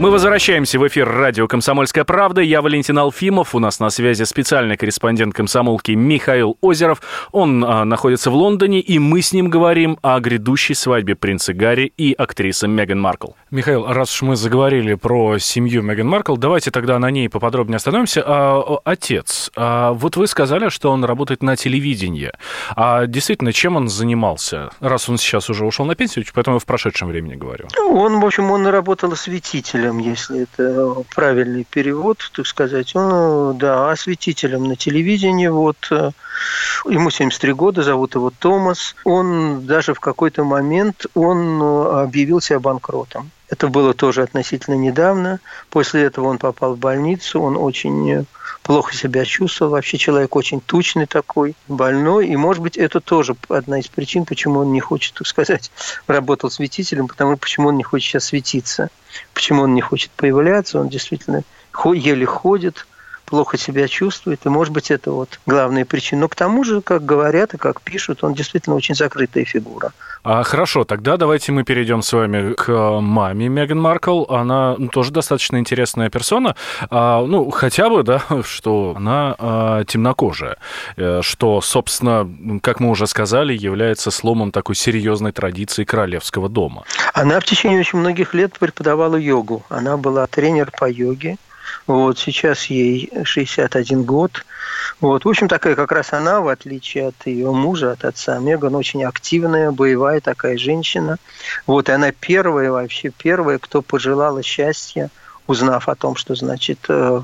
Мы 0.00 0.12
возвращаемся 0.12 0.78
в 0.78 0.86
эфир 0.86 1.08
радио 1.08 1.48
«Комсомольская 1.48 2.04
правда». 2.04 2.40
Я 2.40 2.62
Валентин 2.62 2.96
Алфимов. 3.00 3.56
У 3.56 3.58
нас 3.58 3.80
на 3.80 3.90
связи 3.90 4.22
специальный 4.22 4.76
корреспондент 4.76 5.34
комсомолки 5.34 5.90
Михаил 5.90 6.56
Озеров. 6.60 7.02
Он 7.32 7.64
а, 7.64 7.84
находится 7.84 8.30
в 8.30 8.34
Лондоне, 8.34 8.78
и 8.78 9.00
мы 9.00 9.22
с 9.22 9.32
ним 9.32 9.50
говорим 9.50 9.98
о 10.02 10.20
грядущей 10.20 10.76
свадьбе 10.76 11.16
принца 11.16 11.52
Гарри 11.52 11.92
и 11.96 12.12
актрисы 12.12 12.68
Меган 12.68 13.00
Маркл. 13.00 13.32
Михаил, 13.50 13.86
раз 13.88 14.14
уж 14.14 14.22
мы 14.22 14.36
заговорили 14.36 14.94
про 14.94 15.38
семью 15.38 15.82
Меган 15.82 16.06
Маркл, 16.06 16.36
давайте 16.36 16.70
тогда 16.70 17.00
на 17.00 17.10
ней 17.10 17.28
поподробнее 17.28 17.78
остановимся. 17.78 18.22
А, 18.24 18.78
отец, 18.84 19.50
а, 19.56 19.94
вот 19.94 20.16
вы 20.16 20.28
сказали, 20.28 20.68
что 20.68 20.92
он 20.92 21.02
работает 21.02 21.42
на 21.42 21.56
телевидении. 21.56 22.30
А 22.76 23.06
действительно, 23.06 23.52
чем 23.52 23.74
он 23.74 23.88
занимался? 23.88 24.70
Раз 24.78 25.08
он 25.08 25.18
сейчас 25.18 25.50
уже 25.50 25.66
ушел 25.66 25.86
на 25.86 25.96
пенсию, 25.96 26.24
поэтому 26.32 26.56
я 26.56 26.60
в 26.60 26.66
прошедшем 26.66 27.08
времени 27.08 27.34
говорю. 27.34 27.66
Он, 27.76 28.20
в 28.20 28.24
общем, 28.24 28.52
он 28.52 28.64
работал 28.68 29.10
осветителем 29.10 29.87
осветителем, 29.88 29.98
если 29.98 30.42
это 30.42 31.04
правильный 31.14 31.64
перевод, 31.64 32.18
так 32.34 32.46
сказать. 32.46 32.94
Он, 32.94 33.56
да, 33.58 33.90
осветителем 33.90 34.64
на 34.64 34.76
телевидении. 34.76 35.48
Вот 35.48 35.88
э, 35.90 36.10
ему 36.86 37.10
73 37.10 37.52
года, 37.52 37.82
зовут 37.82 38.14
его 38.14 38.30
Томас. 38.30 38.94
Он 39.04 39.66
даже 39.66 39.94
в 39.94 40.00
какой-то 40.00 40.44
момент 40.44 41.06
он 41.14 41.60
э, 41.62 42.02
объявил 42.02 42.40
себя 42.40 42.60
банкротом. 42.60 43.30
Это 43.50 43.68
было 43.68 43.94
тоже 43.94 44.22
относительно 44.22 44.74
недавно. 44.74 45.40
После 45.70 46.02
этого 46.02 46.28
он 46.28 46.38
попал 46.38 46.74
в 46.74 46.78
больницу. 46.78 47.40
Он 47.40 47.56
очень 47.56 48.26
плохо 48.62 48.94
себя 48.94 49.24
чувствовал. 49.24 49.72
Вообще 49.72 49.96
человек 49.96 50.36
очень 50.36 50.60
тучный 50.60 51.06
такой, 51.06 51.54
больной. 51.68 52.28
И, 52.28 52.36
может 52.36 52.62
быть, 52.62 52.76
это 52.76 53.00
тоже 53.00 53.34
одна 53.48 53.80
из 53.80 53.88
причин, 53.88 54.26
почему 54.26 54.60
он 54.60 54.72
не 54.72 54.80
хочет, 54.80 55.14
так 55.14 55.26
сказать, 55.26 55.70
работал 56.06 56.50
светителем, 56.50 57.08
потому 57.08 57.38
почему 57.38 57.68
он 57.68 57.78
не 57.78 57.84
хочет 57.84 58.10
сейчас 58.10 58.24
светиться, 58.26 58.90
почему 59.32 59.62
он 59.62 59.74
не 59.74 59.80
хочет 59.80 60.10
появляться. 60.10 60.80
Он 60.80 60.90
действительно 60.90 61.42
еле 61.94 62.26
ходит, 62.26 62.87
плохо 63.28 63.58
себя 63.58 63.86
чувствует, 63.88 64.46
и, 64.46 64.48
может 64.48 64.72
быть, 64.72 64.90
это 64.90 65.12
вот 65.12 65.38
главная 65.46 65.84
причина. 65.84 66.22
Но 66.22 66.28
к 66.28 66.34
тому 66.34 66.64
же, 66.64 66.80
как 66.80 67.04
говорят 67.04 67.54
и 67.54 67.58
как 67.58 67.82
пишут, 67.82 68.24
он 68.24 68.34
действительно 68.34 68.74
очень 68.74 68.94
закрытая 68.94 69.44
фигура. 69.44 69.92
А, 70.24 70.42
хорошо, 70.42 70.84
тогда 70.84 71.16
давайте 71.16 71.52
мы 71.52 71.62
перейдем 71.64 72.02
с 72.02 72.12
вами 72.12 72.52
к 72.54 72.68
э, 72.68 73.00
маме 73.00 73.48
Меган 73.48 73.80
Маркл. 73.80 74.24
Она 74.28 74.74
ну, 74.78 74.88
тоже 74.88 75.12
достаточно 75.12 75.58
интересная 75.58 76.10
персона. 76.10 76.56
А, 76.90 77.24
ну, 77.24 77.50
хотя 77.50 77.88
бы, 77.88 78.02
да, 78.02 78.22
что 78.44 78.94
она 78.96 79.34
а, 79.38 79.84
темнокожая, 79.84 80.56
э, 80.96 81.20
что, 81.22 81.60
собственно, 81.60 82.28
как 82.62 82.80
мы 82.80 82.90
уже 82.90 83.06
сказали, 83.06 83.52
является 83.52 84.10
сломом 84.10 84.50
такой 84.50 84.74
серьезной 84.74 85.32
традиции 85.32 85.84
королевского 85.84 86.48
дома. 86.48 86.84
Она 87.14 87.40
в 87.40 87.44
течение 87.44 87.80
очень 87.80 87.98
многих 87.98 88.34
лет 88.34 88.58
преподавала 88.58 89.16
йогу. 89.16 89.62
Она 89.68 89.96
была 89.96 90.26
тренер 90.26 90.72
по 90.78 90.90
йоге. 90.90 91.36
Вот 91.86 92.18
сейчас 92.18 92.64
ей 92.66 93.10
61 93.24 94.04
год. 94.04 94.44
Вот. 95.00 95.24
В 95.24 95.28
общем, 95.28 95.48
такая 95.48 95.74
как 95.74 95.92
раз 95.92 96.12
она, 96.12 96.40
в 96.40 96.48
отличие 96.48 97.08
от 97.08 97.26
ее 97.26 97.50
мужа, 97.52 97.92
от 97.92 98.04
отца 98.04 98.38
Меган, 98.38 98.74
очень 98.74 99.04
активная, 99.04 99.70
боевая 99.70 100.20
такая 100.20 100.58
женщина. 100.58 101.16
Вот, 101.66 101.88
и 101.88 101.92
она 101.92 102.12
первая, 102.12 102.70
вообще 102.70 103.10
первая, 103.10 103.58
кто 103.58 103.80
пожелала 103.80 104.42
счастья, 104.42 105.10
узнав 105.46 105.88
о 105.88 105.94
том, 105.94 106.16
что, 106.16 106.34
значит, 106.34 106.80
э, 106.88 107.22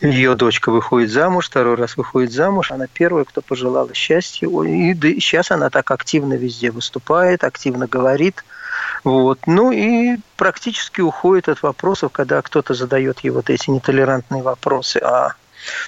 ее 0.00 0.34
дочка 0.36 0.70
выходит 0.70 1.10
замуж, 1.10 1.46
второй 1.46 1.74
раз 1.74 1.96
выходит 1.96 2.32
замуж, 2.32 2.70
она 2.70 2.86
первая, 2.86 3.24
кто 3.24 3.40
пожелала 3.40 3.92
счастья. 3.94 4.46
И 4.48 4.94
сейчас 5.20 5.50
она 5.50 5.70
так 5.70 5.90
активно 5.90 6.34
везде 6.34 6.70
выступает, 6.70 7.44
активно 7.44 7.86
говорит– 7.86 8.44
вот. 9.04 9.40
Ну 9.46 9.72
и 9.72 10.18
практически 10.36 11.00
уходит 11.00 11.48
от 11.48 11.62
вопросов, 11.62 12.12
когда 12.12 12.42
кто-то 12.42 12.74
задает 12.74 13.20
ей 13.20 13.30
вот 13.30 13.50
эти 13.50 13.70
нетолерантные 13.70 14.42
вопросы 14.42 14.98
о 14.98 15.34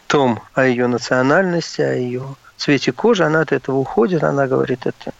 том, 0.07 0.40
о 0.54 0.64
ее 0.64 0.87
национальности, 0.87 1.81
о 1.83 1.95
ее 1.95 2.23
цвете 2.57 2.92
кожи, 2.92 3.25
она 3.25 3.40
от 3.40 3.52
этого 3.52 3.76
уходит, 3.76 4.23
она 4.23 4.47
говорит, 4.47 4.87
это 4.87 5.12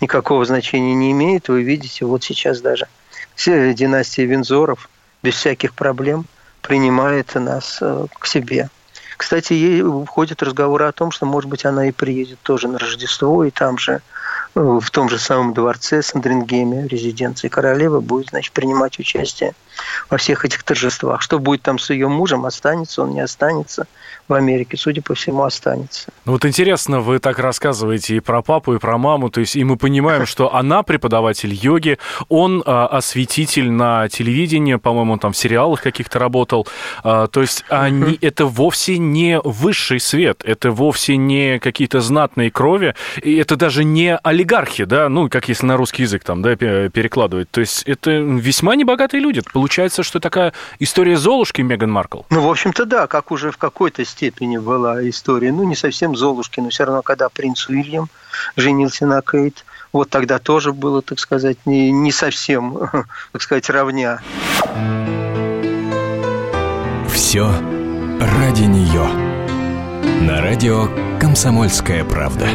никакого 0.00 0.44
значения 0.44 0.94
не 0.94 1.12
имеет. 1.12 1.48
Вы 1.48 1.62
видите, 1.62 2.04
вот 2.04 2.24
сейчас 2.24 2.60
даже 2.60 2.86
все 3.34 3.72
династии 3.72 4.22
Винзоров 4.22 4.88
без 5.22 5.34
всяких 5.34 5.74
проблем 5.74 6.26
принимает 6.60 7.34
нас 7.34 7.78
э, 7.80 8.06
к 8.18 8.26
себе. 8.26 8.68
Кстати, 9.16 9.52
ей 9.52 9.82
ходят 10.06 10.42
разговоры 10.42 10.86
о 10.86 10.92
том, 10.92 11.10
что, 11.10 11.26
может 11.26 11.50
быть, 11.50 11.64
она 11.64 11.88
и 11.88 11.92
приедет 11.92 12.38
тоже 12.42 12.68
на 12.68 12.78
Рождество, 12.78 13.44
и 13.44 13.50
там 13.50 13.78
же 13.78 14.00
в 14.54 14.90
том 14.90 15.08
же 15.08 15.18
самом 15.18 15.54
дворце 15.54 16.02
Сандрингеме, 16.02 16.88
резиденции 16.88 17.48
королевы, 17.48 18.00
будет 18.00 18.30
значит, 18.30 18.52
принимать 18.52 18.98
участие 18.98 19.54
во 20.10 20.16
всех 20.16 20.44
этих 20.44 20.62
торжествах. 20.62 21.22
Что 21.22 21.38
будет 21.38 21.62
там 21.62 21.78
с 21.78 21.90
ее 21.90 22.08
мужем, 22.08 22.44
останется 22.44 23.02
он, 23.02 23.10
не 23.10 23.20
останется 23.20 23.86
в 24.28 24.34
Америке, 24.34 24.76
судя 24.76 25.00
по 25.00 25.14
всему, 25.14 25.42
останется. 25.44 26.10
Ну 26.24 26.32
вот 26.32 26.44
интересно, 26.44 27.00
вы 27.00 27.18
так 27.18 27.38
рассказываете 27.38 28.16
и 28.16 28.20
про 28.20 28.42
папу, 28.42 28.74
и 28.74 28.78
про 28.78 28.98
маму, 28.98 29.30
то 29.30 29.40
есть 29.40 29.56
и 29.56 29.64
мы 29.64 29.76
понимаем, 29.76 30.26
что 30.26 30.54
она 30.54 30.82
преподаватель 30.82 31.52
йоги, 31.54 31.98
он 32.28 32.62
а, 32.66 32.86
осветитель 32.88 33.70
на 33.70 34.08
телевидении, 34.08 34.74
по-моему, 34.74 35.14
он 35.14 35.18
там 35.18 35.32
в 35.32 35.36
сериалах 35.36 35.80
каких-то 35.80 36.18
работал, 36.18 36.68
а, 37.02 37.26
то 37.26 37.40
есть 37.40 37.64
они, 37.68 38.18
это 38.20 38.44
вовсе 38.44 38.98
не 38.98 39.40
высший 39.40 40.00
свет, 40.00 40.42
это 40.44 40.70
вовсе 40.70 41.16
не 41.16 41.58
какие-то 41.58 42.00
знатные 42.00 42.50
крови, 42.50 42.94
и 43.22 43.36
это 43.36 43.56
даже 43.56 43.84
не 43.84 44.17
олигархи, 44.22 44.84
да, 44.84 45.08
ну, 45.08 45.28
как 45.28 45.48
если 45.48 45.66
на 45.66 45.76
русский 45.76 46.02
язык 46.02 46.24
там, 46.24 46.42
да, 46.42 46.56
перекладывать, 46.56 47.50
то 47.50 47.60
есть 47.60 47.82
это 47.84 48.10
весьма 48.10 48.76
небогатые 48.76 49.20
люди. 49.20 49.42
Получается, 49.52 50.02
что 50.02 50.20
такая 50.20 50.52
история 50.78 51.16
Золушки 51.16 51.62
Меган 51.62 51.90
Маркл? 51.90 52.22
Ну, 52.30 52.42
в 52.42 52.50
общем-то, 52.50 52.84
да, 52.84 53.06
как 53.06 53.30
уже 53.30 53.50
в 53.50 53.56
какой-то 53.56 54.04
степени 54.04 54.58
была 54.58 55.06
история. 55.08 55.52
Ну, 55.52 55.64
не 55.64 55.76
совсем 55.76 56.16
Золушки, 56.16 56.60
но 56.60 56.70
все 56.70 56.84
равно, 56.84 57.02
когда 57.02 57.28
принц 57.28 57.68
Уильям 57.68 58.08
женился 58.56 59.06
на 59.06 59.22
Кейт, 59.22 59.64
вот 59.92 60.10
тогда 60.10 60.38
тоже 60.38 60.72
было, 60.72 61.02
так 61.02 61.18
сказать, 61.18 61.58
не, 61.66 61.90
не 61.90 62.12
совсем, 62.12 62.78
так 63.32 63.42
сказать, 63.42 63.68
равня. 63.70 64.20
Все 67.08 67.50
ради 68.20 68.62
нее. 68.62 69.08
На 70.20 70.40
радио 70.40 70.88
«Комсомольская 71.20 72.04
правда». 72.04 72.48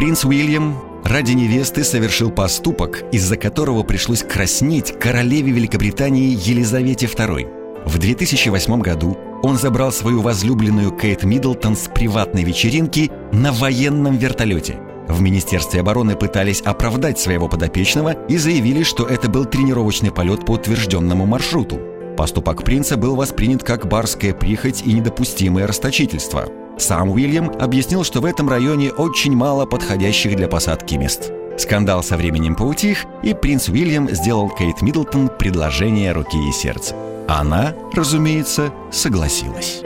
Принц 0.00 0.24
Уильям 0.24 0.78
ради 1.04 1.32
невесты 1.32 1.84
совершил 1.84 2.30
поступок, 2.30 3.04
из-за 3.12 3.36
которого 3.36 3.82
пришлось 3.82 4.22
краснеть 4.22 4.98
королеве 4.98 5.52
Великобритании 5.52 6.38
Елизавете 6.42 7.04
II. 7.04 7.84
В 7.84 7.98
2008 7.98 8.80
году 8.80 9.18
он 9.42 9.58
забрал 9.58 9.92
свою 9.92 10.22
возлюбленную 10.22 10.90
Кейт 10.90 11.24
Миддлтон 11.24 11.76
с 11.76 11.86
приватной 11.88 12.44
вечеринки 12.44 13.10
на 13.30 13.52
военном 13.52 14.16
вертолете. 14.16 14.80
В 15.06 15.20
Министерстве 15.20 15.80
обороны 15.80 16.16
пытались 16.16 16.62
оправдать 16.62 17.20
своего 17.20 17.46
подопечного 17.46 18.12
и 18.26 18.38
заявили, 18.38 18.84
что 18.84 19.04
это 19.04 19.28
был 19.28 19.44
тренировочный 19.44 20.10
полет 20.10 20.46
по 20.46 20.52
утвержденному 20.52 21.26
маршруту. 21.26 21.78
Поступок 22.16 22.64
принца 22.64 22.96
был 22.96 23.16
воспринят 23.16 23.64
как 23.64 23.86
барская 23.86 24.32
прихоть 24.32 24.80
и 24.80 24.94
недопустимое 24.94 25.66
расточительство. 25.66 26.48
Сам 26.80 27.10
Уильям 27.10 27.50
объяснил, 27.60 28.04
что 28.04 28.22
в 28.22 28.24
этом 28.24 28.48
районе 28.48 28.90
очень 28.90 29.36
мало 29.36 29.66
подходящих 29.66 30.34
для 30.34 30.48
посадки 30.48 30.94
мест. 30.94 31.30
Скандал 31.58 32.02
со 32.02 32.16
временем 32.16 32.56
поутих, 32.56 33.04
и 33.22 33.34
принц 33.34 33.68
Уильям 33.68 34.08
сделал 34.08 34.48
Кейт 34.48 34.80
Миддлтон 34.80 35.28
предложение 35.38 36.12
руки 36.12 36.38
и 36.48 36.52
сердца. 36.52 36.96
Она, 37.28 37.74
разумеется, 37.92 38.72
согласилась. 38.90 39.82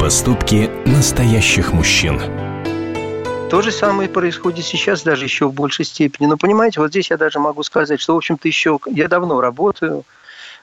Поступки 0.00 0.70
настоящих 0.86 1.74
мужчин. 1.74 2.18
То 3.50 3.60
же 3.60 3.70
самое 3.70 4.08
происходит 4.08 4.64
сейчас, 4.64 5.02
даже 5.02 5.24
еще 5.24 5.46
в 5.46 5.52
большей 5.52 5.84
степени. 5.84 6.26
Но 6.26 6.38
понимаете, 6.38 6.80
вот 6.80 6.88
здесь 6.88 7.10
я 7.10 7.18
даже 7.18 7.38
могу 7.38 7.62
сказать, 7.62 8.00
что, 8.00 8.14
в 8.14 8.16
общем-то, 8.16 8.48
еще 8.48 8.78
я 8.86 9.08
давно 9.08 9.42
работаю 9.42 10.04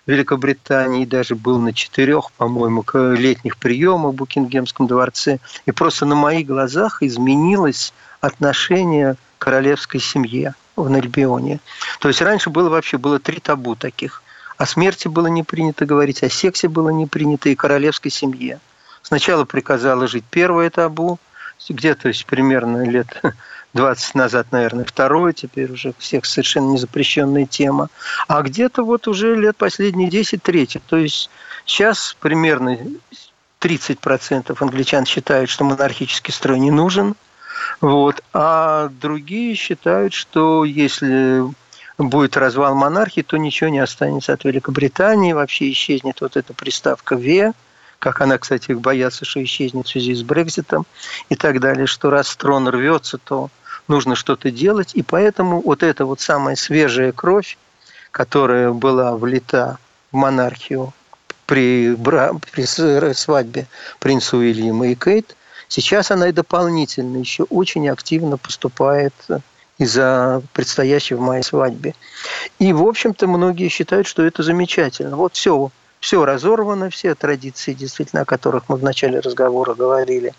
Великобритании, 0.06 1.06
даже 1.06 1.36
был 1.36 1.60
на 1.60 1.74
четырех, 1.74 2.32
по-моему, 2.34 2.84
летних 2.94 3.58
приемах 3.58 4.14
в 4.14 4.16
Букингемском 4.16 4.88
дворце. 4.88 5.40
И 5.66 5.72
просто 5.72 6.06
на 6.06 6.16
моих 6.16 6.48
глазах 6.48 7.02
изменилось 7.02 7.94
отношение 8.22 9.16
королевской 9.38 10.00
семье. 10.00 10.56
в 10.76 10.90
Нальбионе. 10.90 11.60
То 12.00 12.08
есть 12.08 12.22
раньше 12.22 12.50
было 12.50 12.70
вообще 12.70 12.98
было 12.98 13.20
три 13.20 13.40
табу 13.40 13.76
таких. 13.76 14.24
О 14.58 14.66
смерти 14.66 15.08
было 15.08 15.28
не 15.28 15.44
принято 15.44 15.86
говорить, 15.86 16.24
о 16.24 16.30
сексе 16.30 16.68
было 16.68 16.90
не 16.90 17.06
принято 17.06 17.50
и 17.50 17.56
королевской 17.56 18.12
семье. 18.12 18.60
Сначала 19.02 19.46
приказала 19.46 20.08
жить 20.08 20.24
первое 20.30 20.70
табу, 20.70 21.20
где-то 21.70 22.12
примерно 22.26 22.84
лет 22.90 23.22
20 23.74 24.16
назад, 24.16 24.48
наверное, 24.52 24.86
второе, 24.86 25.34
теперь 25.34 25.72
уже 25.72 25.94
всех 25.98 26.26
совершенно 26.26 26.72
незапрещенная 26.72 27.46
тема. 27.46 27.90
А 28.28 28.42
где-то 28.42 28.84
вот 28.84 29.08
уже 29.08 29.36
лет 29.36 29.58
последние 29.58 30.10
10 30.10 30.44
третье. 30.44 30.82
То 30.88 30.98
есть 30.98 31.30
сейчас 31.66 32.16
примерно 32.20 32.78
30% 33.60 34.56
англичан 34.60 35.06
считают, 35.06 35.50
что 35.50 35.64
монархический 35.64 36.34
строй 36.34 36.60
не 36.60 36.72
нужен. 36.72 37.16
Вот. 37.82 38.24
А 38.34 38.90
другие 38.90 39.56
считают, 39.56 40.14
что 40.14 40.66
если 40.66 41.44
будет 41.98 42.38
развал 42.38 42.76
монархии, 42.76 43.22
то 43.22 43.38
ничего 43.38 43.70
не 43.70 43.80
останется 43.80 44.34
от 44.34 44.44
Великобритании, 44.44 45.34
вообще 45.34 45.72
исчезнет 45.72 46.22
вот 46.22 46.38
эта 46.38 46.54
приставка 46.54 47.16
«ве», 47.16 47.54
как 48.00 48.20
она, 48.20 48.38
кстати, 48.38 48.74
боятся, 48.74 49.24
что 49.24 49.42
исчезнет 49.42 49.86
в 49.86 49.90
связи 49.90 50.14
с 50.14 50.24
Брекзитом 50.24 50.86
и 51.30 51.36
так 51.36 51.62
далее, 51.62 51.88
что 51.88 52.10
раз 52.10 52.36
трон 52.36 52.68
рвется, 52.68 53.18
то 53.18 53.50
нужно 53.88 54.16
что-то 54.16 54.52
делать. 54.52 54.92
И 54.94 55.04
поэтому 55.04 55.62
вот 55.62 55.84
эта 55.84 56.06
вот 56.06 56.22
самая 56.22 56.56
свежая 56.56 57.12
кровь, 57.12 57.58
которая 58.12 58.72
была 58.72 59.16
влита 59.16 59.78
в 60.12 60.16
монархию 60.16 60.94
при, 61.46 61.94
бра... 61.96 62.34
при 62.52 62.66
свадьбе 63.14 63.68
принца 64.00 64.38
Уильяма 64.38 64.88
и 64.88 64.96
Кейт, 64.96 65.36
сейчас 65.68 66.12
она 66.12 66.30
и 66.30 66.32
дополнительно 66.32 67.18
еще 67.18 67.44
очень 67.44 67.90
активно 67.90 68.38
поступает 68.38 69.14
из-за 69.78 70.42
предстоящей 70.54 71.16
в 71.16 71.22
мае 71.22 71.44
свадьбе. 71.44 71.96
И, 72.60 72.72
в 72.74 72.84
общем-то, 72.84 73.28
многие 73.28 73.70
считают, 73.70 74.08
что 74.08 74.24
это 74.24 74.44
замечательно. 74.44 75.18
Вот 75.18 75.36
все, 75.36 75.72
все 76.00 76.24
разорвано, 76.26 76.90
все 76.90 77.16
традиции, 77.16 77.74
действительно, 77.74 78.22
о 78.22 78.26
которых 78.26 78.70
мы 78.70 78.78
в 78.78 78.84
начале 78.84 79.20
разговора 79.20 79.74
говорили, 79.74 80.34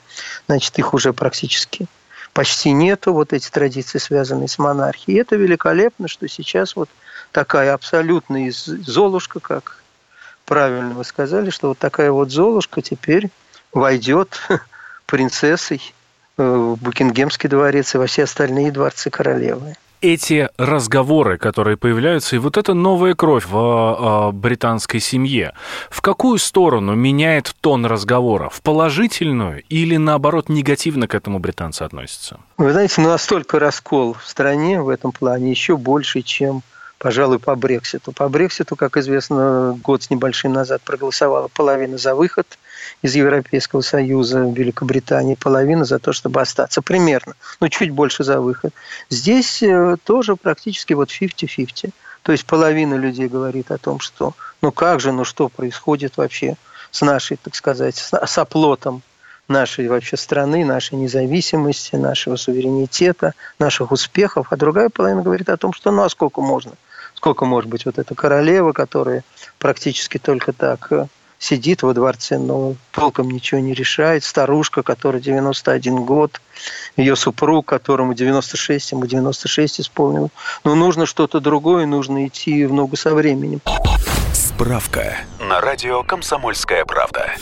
значит, 0.47 0.79
их 0.79 0.95
уже 0.95 1.13
практически 1.13 1.87
почти 2.35 2.73
нету, 2.73 3.15
вот 3.15 3.33
эти 3.33 3.49
традиции, 3.49 3.99
связанные 3.99 4.49
с 4.49 4.59
монархией. 4.59 5.17
И 5.17 5.21
это 5.21 5.37
великолепно, 5.37 6.09
что 6.09 6.29
сейчас 6.29 6.77
вот 6.77 6.91
такая 7.33 7.73
абсолютная 7.73 8.53
золушка, 8.53 9.41
как 9.41 9.83
правильно 10.45 10.95
вы 10.95 11.05
сказали, 11.05 11.49
что 11.51 11.69
вот 11.69 11.79
такая 11.79 12.13
вот 12.13 12.31
золушка 12.31 12.83
теперь 12.83 13.31
войдет 13.73 14.41
принцессой 15.07 15.95
в 16.37 16.77
Букингемский 16.77 17.49
дворец 17.49 17.95
и 17.95 17.99
во 17.99 18.07
все 18.07 18.25
остальные 18.25 18.73
дворцы 18.73 19.09
королевы 19.09 19.77
эти 20.05 20.51
разговоры, 20.59 21.39
которые 21.39 21.77
появляются, 21.77 22.37
и 22.37 22.39
вот 22.39 22.59
эта 22.59 22.75
новая 22.75 23.15
кровь 23.15 23.47
в 23.47 23.57
э, 23.57 24.33
британской 24.33 25.01
семье, 25.01 25.55
в 25.89 26.03
какую 26.03 26.39
сторону 26.39 26.95
меняет 26.95 27.55
тон 27.61 27.87
разговора? 27.87 28.51
В 28.51 28.61
положительную 28.61 29.63
или, 29.71 29.97
наоборот, 29.97 30.51
негативно 30.51 31.09
к 31.09 31.15
этому 31.15 31.39
британцы 31.39 31.83
относятся? 31.83 32.39
Вы 32.59 32.73
знаете, 32.73 33.01
ну, 33.01 33.09
настолько 33.09 33.59
раскол 33.59 34.15
в 34.15 34.29
стране 34.29 34.83
в 34.83 34.91
этом 34.91 35.11
плане 35.11 35.51
еще 35.51 35.77
больше, 35.77 36.21
чем 36.21 36.63
пожалуй, 36.99 37.39
по 37.39 37.55
Брекситу. 37.55 38.13
По 38.13 38.29
Брекситу, 38.29 38.77
как 38.77 38.97
известно, 38.97 39.79
год 39.83 40.03
с 40.03 40.11
небольшим 40.11 40.53
назад 40.53 40.81
проголосовала 40.83 41.49
половина 41.49 41.99
за 41.99 42.15
выход 42.15 42.47
из 43.05 43.15
Европейского 43.15 43.83
Союза 43.83 44.41
Великобритании, 44.41 45.35
половина 45.35 45.85
за 45.85 45.99
то, 45.99 46.15
чтобы 46.15 46.41
остаться. 46.41 46.81
Примерно. 46.81 47.35
Ну, 47.61 47.69
чуть 47.69 47.91
больше 47.91 48.25
за 48.25 48.41
выход. 48.41 48.73
Здесь 49.11 49.63
э, 49.63 49.97
тоже 50.05 50.37
практически 50.37 50.95
вот 50.95 51.11
50-50. 51.11 51.91
То 52.23 52.33
есть 52.33 52.47
половина 52.47 52.95
людей 52.95 53.29
говорит 53.29 53.71
о 53.71 53.77
том, 53.77 54.01
что 54.01 54.33
ну 54.63 54.73
как 54.73 55.01
же, 55.01 55.13
ну 55.13 55.25
что 55.25 55.51
происходит 55.51 56.17
вообще 56.17 56.57
с 56.91 57.03
нашей, 57.03 57.37
так 57.37 57.55
сказать, 57.55 57.97
с 57.97 58.39
оплотом 58.39 59.03
нашей 59.49 59.87
вообще 59.89 60.17
страны, 60.17 60.65
нашей 60.65 60.95
независимости, 60.95 61.97
нашего 61.97 62.37
суверенитета, 62.37 63.35
наших 63.59 63.93
успехов, 63.93 64.47
а 64.49 64.57
другая 64.57 64.89
половина 64.89 65.21
говорит 65.21 65.51
о 65.51 65.59
том, 65.59 65.75
что 65.75 65.91
ну 65.91 66.05
а 66.05 66.09
сколько 66.09 66.41
можно– 66.41 66.73
сколько 67.25 67.47
может 67.47 67.71
быть 67.71 67.87
вот 67.87 67.99
эта 67.99 68.15
королева, 68.15 68.73
которая 68.73 69.25
практически 69.59 70.19
только 70.19 70.53
так 70.53 70.89
э, 70.93 71.07
сидит 71.45 71.83
во 71.83 71.93
дворце, 71.93 72.39
но 72.39 72.75
толком 72.91 73.31
ничего 73.31 73.61
не 73.61 73.75
решает. 73.75 74.25
Старушка, 74.25 74.83
которая 74.83 75.21
91 75.21 76.05
год, 76.05 76.41
ее 76.97 77.17
супруг, 77.17 77.67
которому 77.67 78.15
96, 78.15 78.93
ему 78.93 79.07
96 79.07 79.81
исполнилось. 79.81 80.31
Но 80.65 80.75
нужно 80.75 81.07
что-то 81.07 81.41
другое, 81.41 81.87
нужно 81.87 82.27
идти 82.27 82.65
в 82.65 82.73
ногу 82.73 82.97
со 82.97 83.15
временем. 83.15 83.61
Справка 84.33 85.19
на 85.39 85.61
радио 85.61 86.03
«Комсомольская 86.03 86.85
правда». 86.85 87.33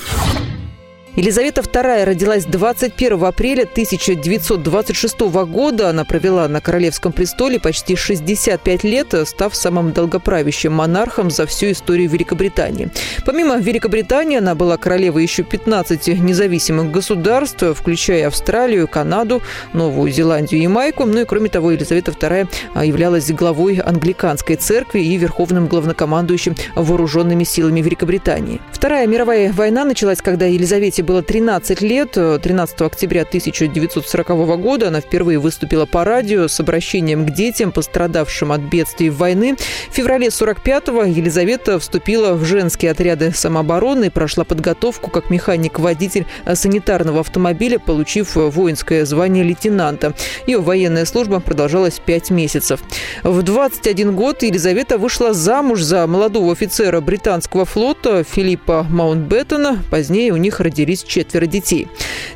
Елизавета 1.14 1.60
II 1.60 2.04
родилась 2.04 2.46
21 2.46 3.22
апреля 3.24 3.64
1926 3.64 5.20
года. 5.20 5.90
Она 5.90 6.06
провела 6.06 6.48
на 6.48 6.62
королевском 6.62 7.12
престоле 7.12 7.60
почти 7.60 7.96
65 7.96 8.82
лет, 8.84 9.14
став 9.26 9.54
самым 9.54 9.92
долгоправящим 9.92 10.72
монархом 10.72 11.30
за 11.30 11.44
всю 11.44 11.72
историю 11.72 12.08
Великобритании. 12.08 12.88
Помимо 13.26 13.58
Великобритании, 13.58 14.38
она 14.38 14.54
была 14.54 14.78
королевой 14.78 15.22
еще 15.22 15.42
15 15.42 16.18
независимых 16.18 16.90
государств, 16.90 17.62
включая 17.76 18.28
Австралию, 18.28 18.88
Канаду, 18.88 19.42
Новую 19.74 20.10
Зеландию 20.10 20.62
и 20.62 20.66
Майку. 20.66 21.04
Ну 21.04 21.20
и 21.20 21.24
кроме 21.26 21.50
того, 21.50 21.72
Елизавета 21.72 22.12
II 22.12 22.48
являлась 22.86 23.30
главой 23.32 23.76
англиканской 23.76 24.56
церкви 24.56 25.00
и 25.00 25.18
верховным 25.18 25.66
главнокомандующим 25.66 26.56
вооруженными 26.74 27.44
силами 27.44 27.82
Великобритании. 27.82 28.62
Вторая 28.72 29.06
мировая 29.06 29.52
война 29.52 29.84
началась, 29.84 30.22
когда 30.22 30.46
Елизавете 30.46 31.01
Кэти 31.02 31.06
было 31.06 31.22
13 31.22 31.80
лет. 31.82 32.12
13 32.12 32.80
октября 32.82 33.22
1940 33.22 34.28
года 34.60 34.88
она 34.88 35.00
впервые 35.00 35.38
выступила 35.38 35.84
по 35.84 36.04
радио 36.04 36.48
с 36.48 36.60
обращением 36.60 37.26
к 37.26 37.30
детям, 37.32 37.72
пострадавшим 37.72 38.52
от 38.52 38.60
бедствий 38.60 39.10
войны. 39.10 39.56
В 39.90 39.94
феврале 39.94 40.28
45-го 40.28 41.02
Елизавета 41.02 41.78
вступила 41.78 42.34
в 42.34 42.44
женские 42.44 42.92
отряды 42.92 43.32
самообороны 43.32 44.06
и 44.06 44.10
прошла 44.10 44.44
подготовку 44.44 45.10
как 45.10 45.30
механик-водитель 45.30 46.26
санитарного 46.52 47.20
автомобиля, 47.20 47.78
получив 47.78 48.36
воинское 48.36 49.04
звание 49.04 49.44
лейтенанта. 49.44 50.14
Ее 50.46 50.60
военная 50.60 51.04
служба 51.04 51.40
продолжалась 51.40 51.98
5 52.04 52.30
месяцев. 52.30 52.80
В 53.22 53.42
21 53.42 54.14
год 54.14 54.42
Елизавета 54.42 54.98
вышла 54.98 55.32
замуж 55.32 55.82
за 55.82 56.06
молодого 56.06 56.52
офицера 56.52 57.00
британского 57.00 57.64
флота 57.64 58.24
Филиппа 58.24 58.86
Маунтбеттона. 58.88 59.82
Позднее 59.90 60.32
у 60.32 60.36
них 60.36 60.60
родились 60.60 60.91
родились 60.92 61.02
четверо 61.02 61.46
детей. 61.46 61.88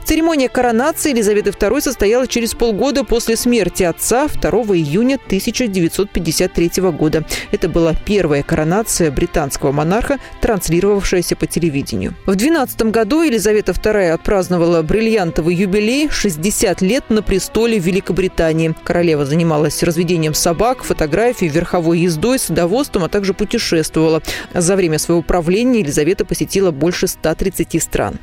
Церемония 0.04 0.48
коронации 0.48 1.10
Елизаветы 1.10 1.50
II 1.50 1.80
состоялась 1.80 2.28
через 2.28 2.54
полгода 2.54 3.04
после 3.04 3.36
смерти 3.36 3.82
отца 3.82 4.28
2 4.28 4.50
июня 4.76 5.16
1953 5.26 6.70
года. 6.92 7.24
Это 7.52 7.68
была 7.68 7.92
первая 7.94 8.42
коронация 8.42 9.10
британского 9.10 9.72
монарха, 9.72 10.18
транслировавшаяся 10.40 11.36
по 11.36 11.46
телевидению. 11.46 12.14
В 12.26 12.34
12 12.36 12.82
году 12.82 13.22
Елизавета 13.22 13.72
II 13.72 14.10
отпраздновала 14.10 14.82
бриллиантовый 14.82 15.54
юбилей 15.54 16.08
60 16.10 16.82
лет 16.82 17.04
на 17.10 17.22
престоле 17.22 17.78
Великобритании. 17.78 18.74
Королева 18.84 19.24
занималась 19.24 19.82
разведением 19.82 20.34
собак, 20.34 20.84
фотографией, 20.84 21.50
верховой 21.50 22.00
ездой, 22.00 22.38
садоводством, 22.38 23.04
а 23.04 23.08
также 23.08 23.34
путешествовала. 23.34 24.22
За 24.54 24.76
время 24.76 24.98
своего 24.98 25.22
правления 25.22 25.80
Елизавета 25.80 26.24
посетила 26.24 26.70
больше 26.70 27.08
130 27.08 27.82
стран. 27.82 28.18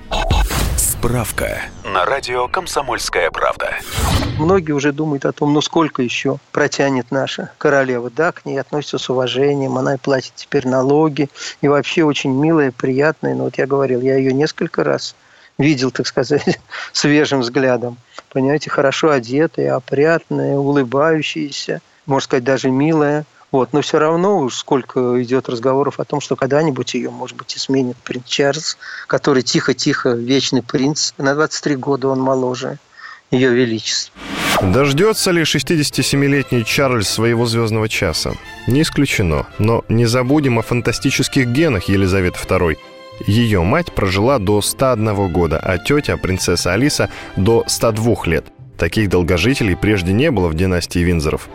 Справка 0.78 1.62
на 1.84 2.06
радио 2.06 2.48
«Комсомольская 2.48 3.30
правда». 3.32 3.76
Многие 4.40 4.72
уже 4.72 4.92
думают 4.92 5.26
о 5.26 5.32
том, 5.32 5.54
ну 5.54 5.62
сколько 5.62 6.02
еще 6.02 6.38
протянет 6.52 7.12
наша 7.12 7.52
королева. 7.58 8.10
Да, 8.10 8.32
к 8.32 8.46
ней 8.46 8.58
относятся 8.58 8.98
с 8.98 9.10
уважением, 9.10 9.78
она 9.78 9.96
и 9.96 9.98
платит 9.98 10.34
теперь 10.36 10.68
налоги. 10.68 11.30
И 11.62 11.68
вообще 11.68 12.04
очень 12.04 12.32
милая, 12.32 12.72
приятная. 12.72 13.36
Но 13.36 13.46
вот 13.46 13.58
я 13.58 13.68
говорил, 13.68 14.02
я 14.02 14.16
ее 14.16 14.34
несколько 14.34 14.84
раз 14.84 15.16
видел, 15.58 15.92
так 15.92 16.08
сказать, 16.08 16.60
свежим 16.94 17.42
взглядом. 17.42 17.98
Понимаете, 18.32 18.70
хорошо 18.70 19.12
одетая, 19.12 19.76
опрятная, 19.76 20.58
улыбающаяся, 20.58 21.82
можно 22.06 22.26
сказать, 22.26 22.44
даже 22.44 22.72
милая. 22.72 23.26
Вот. 23.54 23.72
Но 23.72 23.82
все 23.82 24.00
равно 24.00 24.50
сколько 24.50 25.22
идет 25.22 25.48
разговоров 25.48 26.00
о 26.00 26.06
том, 26.06 26.20
что 26.20 26.36
когда-нибудь 26.36 26.96
ее, 26.96 27.12
может 27.12 27.38
быть, 27.38 27.56
и 27.56 27.60
сменит 27.60 27.96
принц 27.98 28.26
Чарльз, 28.26 28.78
который 29.06 29.44
тихо-тихо 29.44 30.10
вечный 30.10 30.64
принц. 30.64 31.14
На 31.20 31.36
23 31.36 31.76
года 31.76 32.08
он 32.08 32.20
моложе 32.20 32.80
ее 33.30 33.54
величества. 33.54 34.12
Дождется 34.64 35.30
ли 35.30 35.44
67-летний 35.44 36.66
Чарльз 36.66 37.08
своего 37.08 37.46
звездного 37.46 37.88
часа? 37.88 38.34
Не 38.66 38.82
исключено. 38.82 39.46
Но 39.60 39.86
не 39.88 40.08
забудем 40.08 40.58
о 40.58 40.64
фантастических 40.64 41.48
генах 41.48 41.90
Елизаветы 41.90 42.40
II. 42.40 42.76
Ее 43.28 43.62
мать 43.62 43.94
прожила 43.94 44.40
до 44.40 44.62
101 44.62 45.32
года, 45.32 45.60
а 45.60 45.78
тетя, 45.78 46.18
принцесса 46.18 46.74
Алиса, 46.74 47.12
до 47.36 47.64
102 47.68 48.16
лет. 48.26 48.46
Таких 48.80 49.10
долгожителей 49.10 49.78
прежде 49.78 50.12
не 50.12 50.32
было 50.32 50.48
в 50.48 50.56
династии 50.56 51.00
Винзоров. 51.00 51.48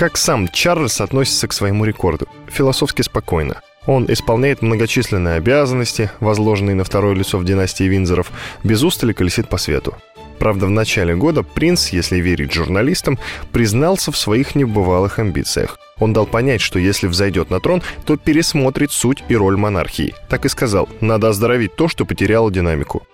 Как 0.00 0.16
сам 0.16 0.48
Чарльз 0.48 1.02
относится 1.02 1.46
к 1.46 1.52
своему 1.52 1.84
рекорду? 1.84 2.26
Философски 2.48 3.02
спокойно. 3.02 3.60
Он 3.84 4.06
исполняет 4.10 4.62
многочисленные 4.62 5.34
обязанности, 5.34 6.10
возложенные 6.20 6.74
на 6.74 6.84
второе 6.84 7.14
лицо 7.14 7.36
в 7.36 7.44
династии 7.44 7.84
Винзоров, 7.84 8.32
без 8.64 8.82
устали 8.82 9.12
колесит 9.12 9.50
по 9.50 9.58
свету. 9.58 9.94
Правда, 10.38 10.64
в 10.64 10.70
начале 10.70 11.14
года 11.14 11.42
принц, 11.42 11.90
если 11.90 12.16
верить 12.16 12.54
журналистам, 12.54 13.18
признался 13.52 14.10
в 14.10 14.16
своих 14.16 14.54
небывалых 14.54 15.18
амбициях. 15.18 15.78
Он 15.98 16.14
дал 16.14 16.24
понять, 16.24 16.62
что 16.62 16.78
если 16.78 17.06
взойдет 17.06 17.50
на 17.50 17.60
трон, 17.60 17.82
то 18.06 18.16
пересмотрит 18.16 18.92
суть 18.92 19.22
и 19.28 19.36
роль 19.36 19.58
монархии. 19.58 20.14
Так 20.30 20.46
и 20.46 20.48
сказал, 20.48 20.88
надо 21.02 21.28
оздоровить 21.28 21.76
то, 21.76 21.88
что 21.88 22.06
потеряло 22.06 22.50
динамику. 22.50 23.06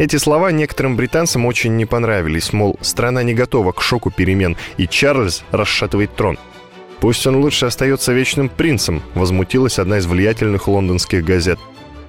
Эти 0.00 0.16
слова 0.16 0.50
некоторым 0.50 0.96
британцам 0.96 1.44
очень 1.44 1.76
не 1.76 1.84
понравились, 1.84 2.54
мол, 2.54 2.78
страна 2.80 3.22
не 3.22 3.34
готова 3.34 3.72
к 3.72 3.82
шоку 3.82 4.10
перемен, 4.10 4.56
и 4.78 4.88
Чарльз 4.88 5.44
расшатывает 5.50 6.16
трон. 6.16 6.38
«Пусть 7.00 7.26
он 7.26 7.36
лучше 7.36 7.66
остается 7.66 8.14
вечным 8.14 8.48
принцем», 8.48 9.02
возмутилась 9.12 9.78
одна 9.78 9.98
из 9.98 10.06
влиятельных 10.06 10.68
лондонских 10.68 11.22
газет. 11.22 11.58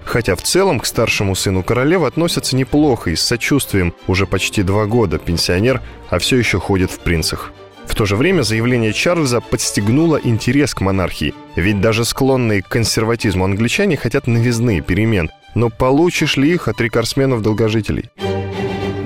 Хотя 0.06 0.38
в 0.38 0.42
целом 0.42 0.80
к 0.80 0.86
старшему 0.86 1.36
сыну 1.36 1.64
королевы 1.64 2.08
относятся 2.08 2.56
неплохо 2.56 3.10
и 3.10 3.18
с 3.18 3.24
сочувствием. 3.24 3.94
Уже 4.08 4.26
почти 4.26 4.64
два 4.64 4.86
года 4.86 5.18
пенсионер, 5.18 5.82
а 6.10 6.18
все 6.20 6.38
еще 6.38 6.62
ходит 6.62 6.92
в 6.92 7.00
принцах. 7.00 7.52
В 7.88 7.94
то 7.94 8.06
же 8.06 8.16
время 8.16 8.44
заявление 8.44 8.94
Чарльза 8.94 9.42
подстегнуло 9.42 10.18
интерес 10.24 10.74
к 10.74 10.80
монархии. 10.80 11.34
Ведь 11.58 11.82
даже 11.82 12.06
склонные 12.06 12.62
к 12.62 12.70
консерватизму 12.70 13.44
англичане 13.44 13.98
хотят 13.98 14.28
новизны, 14.28 14.80
перемен. 14.80 15.30
Но 15.56 15.70
получишь 15.70 16.38
ли 16.38 16.54
их 16.54 16.68
от 16.68 16.80
рекордсменов-долгожителей? 16.80 18.10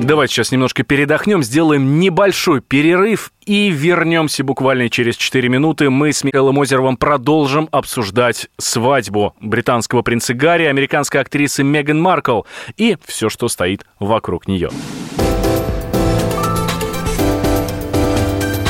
Давайте 0.01 0.33
сейчас 0.35 0.51
немножко 0.51 0.83
передохнем, 0.83 1.41
сделаем 1.41 1.99
небольшой 1.99 2.61
перерыв 2.61 3.31
и 3.45 3.69
вернемся 3.69 4.43
буквально 4.43 4.89
через 4.89 5.15
4 5.15 5.49
минуты. 5.49 5.89
Мы 5.89 6.13
с 6.13 6.23
Михаилом 6.23 6.59
Озеровым 6.59 6.97
продолжим 6.97 7.69
обсуждать 7.71 8.47
свадьбу 8.59 9.35
британского 9.39 10.03
принца 10.03 10.33
Гарри, 10.33 10.65
американской 10.65 11.21
актрисы 11.21 11.63
Меган 11.63 11.99
Маркл 11.99 12.41
и 12.77 12.97
все, 13.05 13.29
что 13.29 13.47
стоит 13.47 13.85
вокруг 13.99 14.47
нее. 14.47 14.69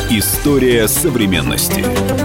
История 0.09 0.87
современности. 0.87 2.24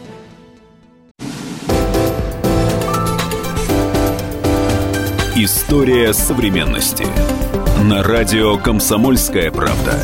История 5.43 6.13
современности. 6.13 7.03
На 7.83 8.03
радио 8.03 8.59
«Комсомольская 8.59 9.49
правда». 9.49 9.99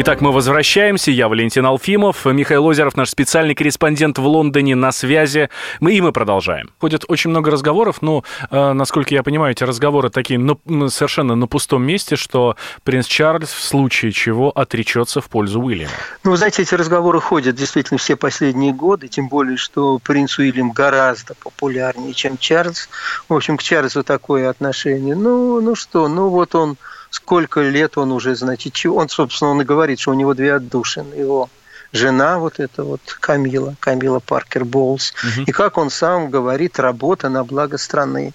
Итак, 0.00 0.20
мы 0.20 0.30
возвращаемся. 0.30 1.10
Я 1.10 1.28
Валентин 1.28 1.66
Алфимов, 1.66 2.24
Михаил 2.24 2.66
Озеров, 2.66 2.96
наш 2.96 3.10
специальный 3.10 3.56
корреспондент 3.56 4.16
в 4.18 4.24
Лондоне 4.24 4.76
на 4.76 4.92
связи. 4.92 5.50
Мы 5.80 5.94
и 5.94 6.00
мы 6.00 6.12
продолжаем. 6.12 6.70
Ходит 6.80 7.04
очень 7.08 7.30
много 7.30 7.50
разговоров, 7.50 8.00
но, 8.00 8.22
э, 8.48 8.72
насколько 8.74 9.12
я 9.12 9.24
понимаю, 9.24 9.50
эти 9.50 9.64
разговоры 9.64 10.08
такие 10.08 10.38
ну, 10.38 10.88
совершенно 10.88 11.34
на 11.34 11.48
пустом 11.48 11.82
месте, 11.82 12.14
что 12.14 12.54
принц 12.84 13.06
Чарльз 13.06 13.48
в 13.48 13.60
случае 13.60 14.12
чего 14.12 14.50
отречется 14.50 15.20
в 15.20 15.28
пользу 15.28 15.60
Уильяма. 15.60 15.90
Ну, 16.22 16.30
вы 16.30 16.36
знаете, 16.36 16.62
эти 16.62 16.76
разговоры 16.76 17.20
ходят 17.20 17.56
действительно 17.56 17.98
все 17.98 18.14
последние 18.14 18.72
годы, 18.72 19.08
тем 19.08 19.26
более, 19.26 19.56
что 19.56 19.98
принц 19.98 20.38
Уильям 20.38 20.70
гораздо 20.70 21.34
популярнее, 21.34 22.14
чем 22.14 22.38
Чарльз. 22.38 22.88
В 23.28 23.34
общем, 23.34 23.56
к 23.56 23.64
Чарльзу 23.64 24.04
такое 24.04 24.48
отношение. 24.48 25.16
Ну, 25.16 25.60
ну 25.60 25.74
что, 25.74 26.06
ну 26.06 26.28
вот 26.28 26.54
он 26.54 26.76
сколько 27.10 27.60
лет 27.60 27.98
он 27.98 28.12
уже, 28.12 28.34
значит, 28.34 28.72
чего, 28.72 28.96
он, 28.96 29.08
собственно, 29.08 29.50
он 29.50 29.62
и 29.62 29.64
говорит, 29.64 29.98
что 30.00 30.10
у 30.10 30.14
него 30.14 30.34
две 30.34 30.54
отдушины, 30.54 31.14
его 31.14 31.48
жена 31.92 32.38
вот 32.38 32.60
эта 32.60 32.84
вот 32.84 33.00
Камила, 33.20 33.74
Камила 33.80 34.20
Паркер 34.20 34.64
Боулс, 34.64 35.12
угу. 35.22 35.44
и 35.46 35.52
как 35.52 35.78
он 35.78 35.90
сам 35.90 36.30
говорит, 36.30 36.78
работа 36.78 37.28
на 37.28 37.44
благо 37.44 37.78
страны. 37.78 38.32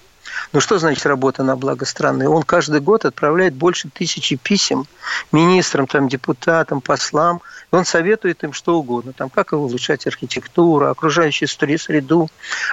Ну 0.52 0.60
что 0.60 0.78
значит 0.78 1.04
работа 1.06 1.42
на 1.42 1.56
благо 1.56 1.84
страны? 1.84 2.28
Он 2.28 2.42
каждый 2.42 2.80
год 2.80 3.04
отправляет 3.04 3.54
больше 3.54 3.88
тысячи 3.88 4.36
писем 4.36 4.86
министрам, 5.32 5.86
там, 5.86 6.08
депутатам, 6.08 6.80
послам. 6.80 7.40
И 7.72 7.76
он 7.76 7.84
советует 7.84 8.44
им 8.44 8.52
что 8.52 8.78
угодно. 8.78 9.12
Там, 9.12 9.30
как 9.30 9.52
улучшать 9.52 10.06
архитектуру, 10.06 10.86
окружающую 10.86 11.48
среду, 11.48 12.28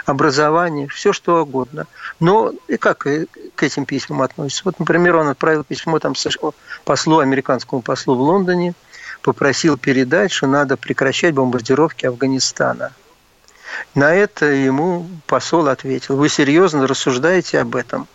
образование, 0.06 0.88
все 0.88 1.14
что 1.14 1.42
угодно. 1.42 1.88
Но 2.20 2.54
и 2.68 2.78
как 2.78 3.08
к 3.56 3.64
этим 3.64 3.86
письмам 3.86 4.22
относится? 4.22 4.64
Вот, 4.66 4.80
например, 4.80 5.16
он 5.16 5.28
отправил 5.28 5.64
письмо 5.64 6.00
там, 6.00 6.14
послу, 6.84 7.20
американскому 7.20 7.82
послу 7.82 8.16
в 8.16 8.22
Лондоне, 8.22 8.74
попросил 9.22 9.78
передать, 9.78 10.32
что 10.32 10.48
надо 10.48 10.78
прекращать 10.78 11.34
бомбардировки 11.34 12.06
Афганистана. 12.06 12.92
На 13.96 14.14
это 14.14 14.46
ему 14.46 15.08
посол 15.28 15.68
ответил, 15.68 16.16
вы 16.18 16.30
серьезно 16.30 16.88
рассуждаете 16.88 17.60
об 17.60 17.76
этом? 17.76 18.08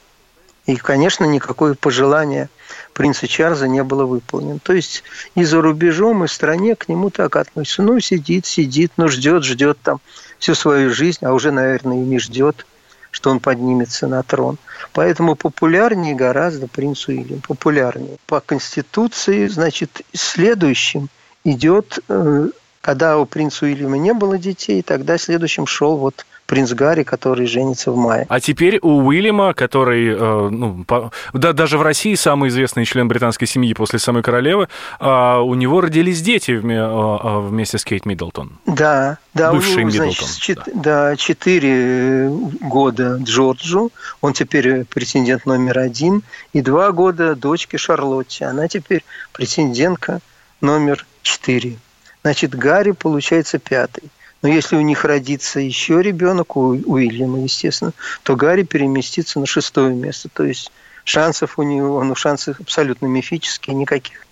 И, 0.67 0.75
конечно, 0.77 1.25
никакое 1.25 1.75
пожелание 1.75 2.49
принца 2.93 3.29
Чарльза 3.29 3.69
не 3.69 3.85
было 3.85 4.05
выполнено. 4.05 4.59
То 4.59 4.73
есть 4.73 5.05
и 5.37 5.45
за 5.45 5.61
рубежом, 5.61 6.25
и 6.25 6.27
в 6.27 6.33
стране 6.33 6.75
к 6.75 6.89
нему 6.89 7.11
так 7.11 7.37
относятся. 7.37 7.83
Ну, 7.83 8.01
сидит, 8.01 8.47
сидит, 8.47 8.93
ну, 8.97 9.09
ждет, 9.09 9.45
ждет 9.45 9.79
там 9.83 10.01
всю 10.39 10.55
свою 10.55 10.93
жизнь, 10.93 11.25
а 11.25 11.33
уже, 11.33 11.53
наверное, 11.53 11.97
и 11.97 12.01
не 12.01 12.19
ждет, 12.19 12.67
что 13.13 13.31
он 13.31 13.39
поднимется 13.39 14.09
на 14.09 14.23
трон. 14.25 14.59
Поэтому 14.93 15.37
популярнее 15.37 16.15
гораздо 16.15 16.67
принц 16.67 17.07
Уильям, 17.07 17.41
популярнее. 17.47 18.17
По 18.27 18.41
Конституции, 18.41 19.47
значит, 19.47 20.03
следующим 20.13 21.09
идет 21.45 22.01
э, 22.09 22.49
когда 22.87 23.19
у 23.19 23.27
принца 23.27 23.65
Уильяма 23.65 23.99
не 23.99 24.15
было 24.15 24.39
детей, 24.39 24.81
тогда 24.81 25.19
следующим 25.19 25.67
шел 25.67 25.97
вот 25.97 26.25
принц 26.47 26.73
Гарри, 26.73 27.03
который 27.03 27.49
женится 27.49 27.91
в 27.91 27.97
мае. 27.97 28.27
А 28.29 28.39
теперь 28.39 28.79
у 28.81 29.05
Уильяма, 29.05 29.55
который, 29.55 30.15
э, 30.15 30.49
ну, 30.51 30.85
по, 30.85 31.11
да, 31.33 31.53
даже 31.53 31.79
в 31.79 31.83
России 31.83 32.15
самый 32.15 32.49
известный 32.49 32.85
член 32.85 33.09
британской 33.09 33.49
семьи 33.49 33.75
после 33.75 33.99
самой 33.99 34.23
королевы, 34.23 34.69
э, 35.01 35.37
у 35.39 35.55
него 35.55 35.81
родились 35.81 36.23
дети 36.23 36.53
вме, 36.53 36.77
э, 36.77 37.41
вместе 37.49 37.79
с 37.79 37.85
Кейт 37.85 38.07
Миддлтон. 38.07 38.53
Да, 38.67 39.19
да, 39.35 39.51
Бывший 39.51 39.83
у 39.83 39.89
него, 39.89 40.05
Миддлтон. 40.05 40.29
Значит, 40.29 40.41
чет, 40.41 40.69
да. 40.73 41.17
четыре 41.17 42.31
года 42.61 43.19
Джорджу, 43.21 43.91
он 44.21 44.33
теперь 44.33 44.85
претендент 44.85 45.45
номер 45.45 45.81
один, 45.81 46.23
и 46.53 46.63
два 46.63 46.93
года 46.93 47.35
дочке 47.35 47.79
Шарлотте, 47.79 48.45
она 48.45 48.69
теперь 48.69 49.03
претендентка 49.33 50.21
номер 50.61 51.05
четыре. 51.23 51.79
Значит, 52.27 52.57
Гарри 52.57 52.91
получается 52.91 53.61
пятый. 53.61 54.11
Но 54.43 54.49
если 54.49 54.75
у 54.75 54.81
них 54.81 55.05
родится 55.05 55.61
еще 55.61 56.03
ребенок, 56.03 56.57
у 56.57 56.71
Уильяма, 56.71 57.41
естественно, 57.41 57.93
то 58.25 58.35
Гарри 58.35 58.65
переместится 58.65 59.39
на 59.39 59.47
шестое 59.47 59.95
место. 59.95 60.29
То 60.33 60.43
есть 60.43 60.73
шансов 61.05 61.57
у 61.57 61.63
него, 61.63 62.03
ну, 62.03 62.17
шансов 62.17 62.59
абсолютно 62.59 63.07
мифические, 63.07 63.77
никаких 63.77 64.27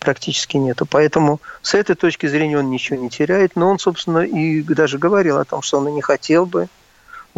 практически 0.00 0.56
нету. 0.56 0.86
Поэтому 0.86 1.40
с 1.62 1.74
этой 1.74 1.94
точки 1.94 2.26
зрения 2.26 2.58
он 2.58 2.68
ничего 2.68 2.98
не 2.98 3.10
теряет. 3.10 3.54
Но 3.54 3.70
он, 3.70 3.78
собственно, 3.78 4.24
и 4.24 4.62
даже 4.62 4.98
говорил 4.98 5.38
о 5.38 5.44
том, 5.44 5.62
что 5.62 5.78
он 5.78 5.86
и 5.86 5.92
не 5.92 6.02
хотел 6.02 6.46
бы 6.46 6.66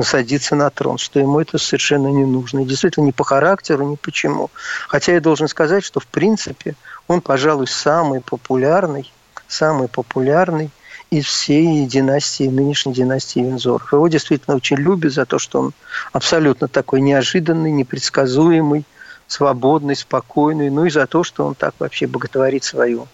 садиться 0.02 0.56
на 0.56 0.70
трон, 0.70 0.96
что 0.96 1.20
ему 1.20 1.38
это 1.38 1.58
совершенно 1.58 2.08
не 2.08 2.24
нужно. 2.24 2.60
И 2.60 2.64
действительно, 2.64 3.04
ни 3.04 3.10
по 3.10 3.24
характеру, 3.24 3.84
ни 3.84 3.96
почему. 3.96 4.50
Хотя 4.88 5.12
я 5.12 5.20
должен 5.20 5.48
сказать, 5.48 5.84
что 5.84 6.00
в 6.00 6.06
принципе 6.06 6.76
он, 7.08 7.20
пожалуй, 7.20 7.66
самый 7.66 8.22
популярный 8.22 9.12
самый 9.48 9.88
популярный 9.88 10.70
из 11.10 11.24
всей 11.24 11.86
династии, 11.86 12.44
нынешней 12.44 12.92
династии 12.92 13.40
Винзоров. 13.40 13.92
Его 13.92 14.08
действительно 14.08 14.56
очень 14.56 14.76
любят 14.76 15.12
за 15.12 15.24
то, 15.24 15.38
что 15.38 15.60
он 15.60 15.72
абсолютно 16.12 16.68
такой 16.68 17.00
неожиданный, 17.00 17.70
непредсказуемый, 17.70 18.84
свободный, 19.26 19.96
спокойный, 19.96 20.70
ну 20.70 20.84
и 20.84 20.90
за 20.90 21.06
то, 21.06 21.24
что 21.24 21.46
он 21.46 21.54
так 21.54 21.74
вообще 21.78 22.06
боготворит 22.06 22.64
свою 22.64 23.08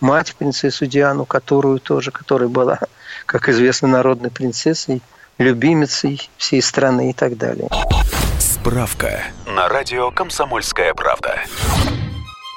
мать, 0.00 0.34
принцессу 0.36 0.86
Диану, 0.86 1.24
которую 1.24 1.78
тоже, 1.78 2.10
которая 2.10 2.48
была, 2.48 2.80
как 3.26 3.48
известно, 3.48 3.88
народной 3.88 4.30
принцессой, 4.30 5.02
любимицей 5.38 6.30
всей 6.36 6.60
страны 6.60 7.10
и 7.10 7.12
так 7.12 7.36
далее. 7.36 7.68
Справка 8.38 9.22
на 9.46 9.68
радио 9.68 10.10
«Комсомольская 10.10 10.94
правда». 10.94 11.40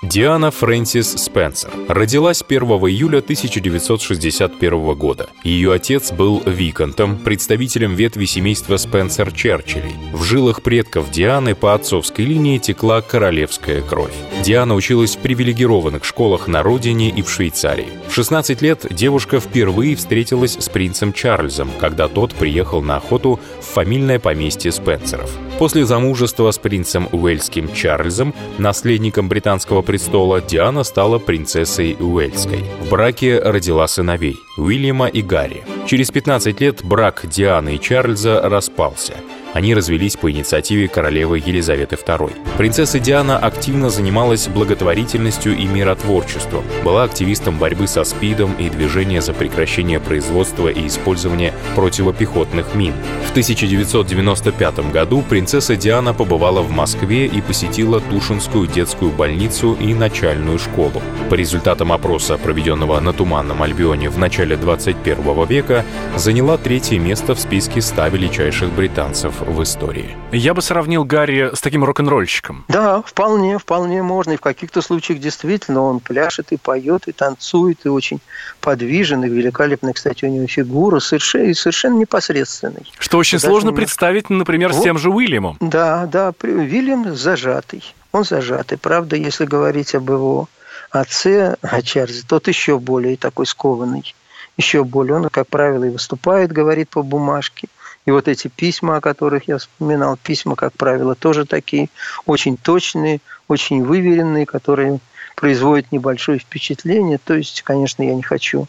Диана 0.02 0.50
Фрэнсис 0.50 1.12
Спенсер 1.12 1.70
родилась 1.88 2.44
1 2.48 2.64
июля 2.64 3.20
1961 3.20 4.96
года. 4.96 5.30
Ее 5.44 5.74
отец 5.74 6.12
был 6.12 6.42
виконтом, 6.44 7.20
представителем 7.20 7.94
ветви 7.94 8.26
семейства 8.26 8.78
Спенсер 8.78 9.32
Черчиллей. 9.32 9.94
В 10.12 10.24
жилах 10.24 10.64
предков 10.64 11.12
Дианы 11.12 11.54
по 11.54 11.76
отцовской 11.76 12.26
линии 12.26 12.58
текла 12.58 13.04
королевская 13.04 13.84
кровь. 13.84 14.16
Диана 14.44 14.74
училась 14.74 15.16
в 15.16 15.20
привилегированных 15.20 16.04
школах 16.04 16.48
на 16.48 16.64
родине 16.64 17.12
и 17.12 17.22
в 17.22 17.30
Швейцарии. 17.30 17.90
В 18.10 18.14
16 18.14 18.60
лет 18.64 18.88
девушка 18.90 19.40
впервые 19.40 19.96
встретилась 19.96 20.58
с 20.60 20.68
принцем 20.68 21.14
Чарльзом, 21.14 21.70
когда 21.80 22.08
тот 22.08 22.34
приехал 22.34 22.82
на 22.82 22.98
охоту 22.98 23.40
в 23.60 23.66
фамильное 23.66 24.18
поместье 24.18 24.72
Спенсеров. 24.72 25.32
После 25.60 25.86
замужества 25.86 26.50
с 26.50 26.58
принцем 26.58 27.08
Уэльским 27.12 27.72
Чарльзом, 27.72 28.34
наследником 28.58 29.30
британского 29.30 29.84
престола, 29.92 30.40
Диана 30.40 30.84
стала 30.84 31.20
принцессой 31.20 31.98
Уэльской. 32.00 32.64
В 32.80 32.90
браке 32.90 33.40
родила 33.40 33.88
сыновей– 33.88 34.38
Уильяма 34.58 35.08
и 35.08 35.22
Гарри. 35.22 35.66
Через 35.86 36.12
15 36.12 36.62
лет 36.62 36.82
брак 36.86 37.26
Дианы 37.26 37.76
и 37.76 37.80
Чарльза 37.80 38.40
распался– 38.42 39.16
они 39.54 39.74
развелись 39.76 40.16
по 40.16 40.32
инициативе 40.32 40.88
королевы 40.88 41.40
Елизаветы 41.40 41.96
II. 41.96 42.32
Принцесса 42.58 43.00
Диана 43.00 43.38
активно 43.38 43.90
занималась 43.90 44.48
благотворительностью 44.48 45.58
и 45.58 45.66
миротворчеством, 45.66 46.64
была 46.84 47.04
активистом 47.04 47.58
борьбы 47.58 47.88
со 47.88 48.04
СПИДом 48.04 48.54
и 48.54 48.70
движения 48.70 49.22
за 49.22 49.34
прекращение 49.34 50.00
производства 50.00 50.70
и 50.70 50.88
использования 50.88 51.54
противопехотных 51.76 52.76
мин. 52.76 52.94
В 53.28 53.32
1995 53.32 54.92
году 54.92 55.22
принцесса 55.22 55.76
Диана 55.76 56.14
побывала 56.14 56.62
в 56.62 56.72
Москве 56.72 57.26
и 57.26 57.42
посетила 57.42 58.00
Тушинскую 58.00 58.68
детскую 58.68 59.12
больницу 59.12 59.78
и 59.80 59.94
начальную 59.94 60.60
школу. 60.60 61.02
По 61.30 61.36
результатам 61.36 61.92
опроса, 61.92 62.38
проведенного 62.38 63.00
на 63.00 63.14
Туманном 63.14 63.64
Альбионе 63.64 64.10
в 64.10 64.18
начале 64.18 64.56
21 64.56 65.46
века, 65.46 65.86
заняла 66.16 66.58
третье 66.58 67.00
место 67.00 67.36
в 67.36 67.40
списке 67.40 67.82
100 67.82 68.08
величайших 68.08 68.72
британцев 68.72 69.41
в 69.42 69.64
истории. 69.64 70.16
Я 70.32 70.54
бы 70.54 70.62
сравнил 70.62 71.04
Гарри 71.04 71.52
с 71.54 71.62
таким 71.62 71.84
рок-н-ролльщиком. 71.84 72.66
Да, 72.68 73.02
вполне, 73.02 73.58
вполне 73.58 74.04
можно. 74.04 74.32
И 74.32 74.38
в 74.38 74.42
каких-то 74.42 74.82
случаях 74.82 75.20
действительно 75.20 75.82
он 75.82 76.00
пляшет 76.00 76.52
и 76.52 76.58
поет, 76.58 77.08
и 77.08 77.12
танцует, 77.12 77.86
и 77.86 77.90
очень 77.90 78.20
подвижен, 78.60 79.24
и 79.24 79.30
великолепная, 79.30 79.94
кстати, 79.94 80.26
у 80.26 80.30
него 80.30 80.48
фигура, 80.48 81.00
совершенно, 81.00 81.44
и 81.44 81.54
совершенно 81.54 81.98
непосредственный. 81.98 82.92
Что 83.00 83.18
очень 83.18 83.38
Даже 83.38 83.48
сложно 83.48 83.68
немножко... 83.68 83.86
представить, 83.86 84.30
например, 84.30 84.72
вот. 84.72 84.80
с 84.80 84.84
тем 84.84 84.98
же 84.98 85.10
Уильямом. 85.10 85.58
Да, 85.60 86.06
да, 86.06 86.34
Уильям 86.44 87.16
зажатый. 87.16 87.84
Он 88.12 88.24
зажатый. 88.24 88.78
Правда, 88.78 89.16
если 89.16 89.46
говорить 89.46 89.96
об 89.96 90.10
его 90.10 90.50
отце, 90.90 91.56
о 91.62 91.82
Чарльзе, 91.82 92.24
тот 92.28 92.48
еще 92.48 92.80
более 92.80 93.18
такой 93.18 93.46
скованный 93.46 94.16
еще 94.58 94.84
более. 94.84 95.16
Он, 95.16 95.30
как 95.30 95.48
правило, 95.48 95.86
и 95.86 95.90
выступает, 95.90 96.52
говорит 96.52 96.90
по 96.90 97.02
бумажке– 97.02 97.68
и 98.06 98.12
вот 98.12 98.28
эти 98.28 98.48
письма, 98.48 98.98
о 98.98 99.02
которых 99.02 99.48
я 99.48 99.58
вспоминал, 99.58 100.18
письма, 100.18 100.56
как 100.56 100.74
правило, 100.74 101.16
тоже 101.16 101.46
такие 101.46 101.90
очень 102.26 102.58
точные, 102.58 103.22
очень 103.48 103.84
выверенные, 103.84 104.46
которые 104.46 105.00
производят 105.36 105.92
небольшое 105.92 106.40
впечатление. 106.40 107.20
То 107.20 107.36
есть, 107.36 107.62
конечно, 107.62 108.04
я 108.04 108.16
не 108.16 108.24
хочу 108.24 108.68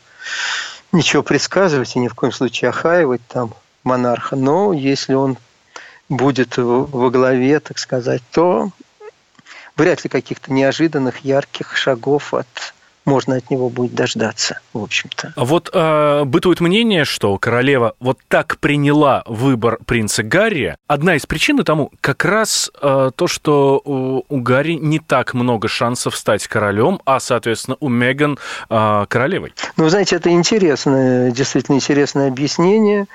ничего 0.92 1.22
предсказывать 1.22 1.96
и 1.96 1.98
ни 1.98 2.08
в 2.08 2.14
коем 2.14 2.32
случае 2.32 2.70
охаивать 2.70 3.22
там 3.28 3.54
монарха, 3.84 4.36
но 4.36 4.72
если 4.72 5.14
он 5.14 5.38
будет 6.08 6.58
во 6.58 7.10
главе, 7.10 7.58
так 7.60 7.78
сказать, 7.78 8.22
то 8.30 8.70
вряд 9.76 10.04
ли 10.04 10.10
каких-то 10.10 10.52
неожиданных 10.52 11.18
ярких 11.20 11.76
шагов 11.76 12.34
от 12.34 12.74
можно 13.04 13.36
от 13.36 13.50
него 13.50 13.68
будет 13.68 13.94
дождаться, 13.94 14.60
в 14.72 14.82
общем-то. 14.82 15.32
А 15.36 15.44
вот 15.44 15.70
э, 15.72 16.24
бытует 16.24 16.60
мнение, 16.60 17.04
что 17.04 17.36
королева 17.38 17.94
вот 18.00 18.18
так 18.28 18.58
приняла 18.58 19.22
выбор 19.26 19.78
принца 19.84 20.22
Гарри. 20.22 20.76
Одна 20.86 21.16
из 21.16 21.26
причин 21.26 21.62
тому 21.64 21.92
как 22.00 22.24
раз 22.24 22.70
э, 22.80 23.10
то, 23.14 23.26
что 23.26 23.80
у, 23.84 24.24
у 24.28 24.40
Гарри 24.40 24.72
не 24.72 24.98
так 24.98 25.34
много 25.34 25.68
шансов 25.68 26.16
стать 26.16 26.46
королем, 26.46 27.00
а, 27.04 27.20
соответственно, 27.20 27.76
у 27.80 27.88
Меган 27.88 28.38
э, 28.70 29.06
королевой. 29.08 29.52
Ну, 29.76 29.88
знаете, 29.88 30.16
это 30.16 30.30
интересное, 30.30 31.30
действительно 31.30 31.76
интересное 31.76 32.28
объяснение. 32.28 33.06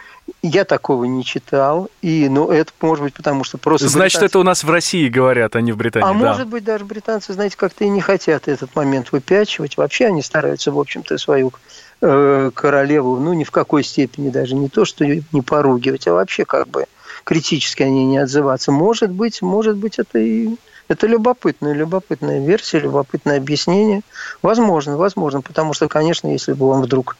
Я 0.41 0.65
такого 0.65 1.05
не 1.05 1.23
читал, 1.23 1.89
и, 2.01 2.27
ну, 2.29 2.49
это 2.51 2.71
может 2.81 3.03
быть 3.03 3.13
потому, 3.13 3.43
что 3.43 3.57
просто... 3.57 3.87
Значит, 3.87 4.17
британцы... 4.19 4.31
это 4.31 4.39
у 4.39 4.43
нас 4.43 4.63
в 4.63 4.69
России 4.69 5.07
говорят, 5.07 5.55
а 5.55 5.61
не 5.61 5.71
в 5.71 5.77
Британии, 5.77 6.07
А 6.07 6.13
да. 6.13 6.17
может 6.19 6.47
быть, 6.47 6.63
даже 6.63 6.85
британцы, 6.85 7.33
знаете, 7.33 7.55
как-то 7.57 7.85
и 7.85 7.89
не 7.89 8.01
хотят 8.01 8.47
этот 8.47 8.75
момент 8.75 9.11
выпячивать. 9.11 9.77
Вообще 9.77 10.07
они 10.07 10.21
стараются, 10.21 10.71
в 10.71 10.79
общем-то, 10.79 11.17
свою 11.17 11.53
э, 12.01 12.51
королеву, 12.53 13.17
ну, 13.19 13.33
ни 13.33 13.45
в 13.45 13.51
какой 13.51 13.83
степени 13.83 14.29
даже 14.29 14.55
не 14.55 14.69
то, 14.69 14.85
что 14.85 15.05
не 15.05 15.41
поругивать, 15.41 16.07
а 16.07 16.13
вообще 16.13 16.45
как 16.45 16.67
бы 16.67 16.85
критически 17.23 17.83
они 17.83 18.05
не 18.05 18.17
отзываться. 18.17 18.71
Может 18.71 19.11
быть, 19.11 19.41
может 19.41 19.77
быть, 19.77 19.99
это 19.99 20.19
и... 20.19 20.55
Это 20.89 21.05
любопытная, 21.05 21.73
любопытная 21.73 22.39
версия, 22.39 22.79
любопытное 22.79 23.37
объяснение. 23.37 24.01
Возможно, 24.41 24.95
возможно, 24.95 25.41
потому 25.41 25.73
что, 25.73 25.89
конечно, 25.89 26.29
если 26.29 26.53
бы 26.53 26.67
он 26.67 26.81
вдруг 26.81 27.17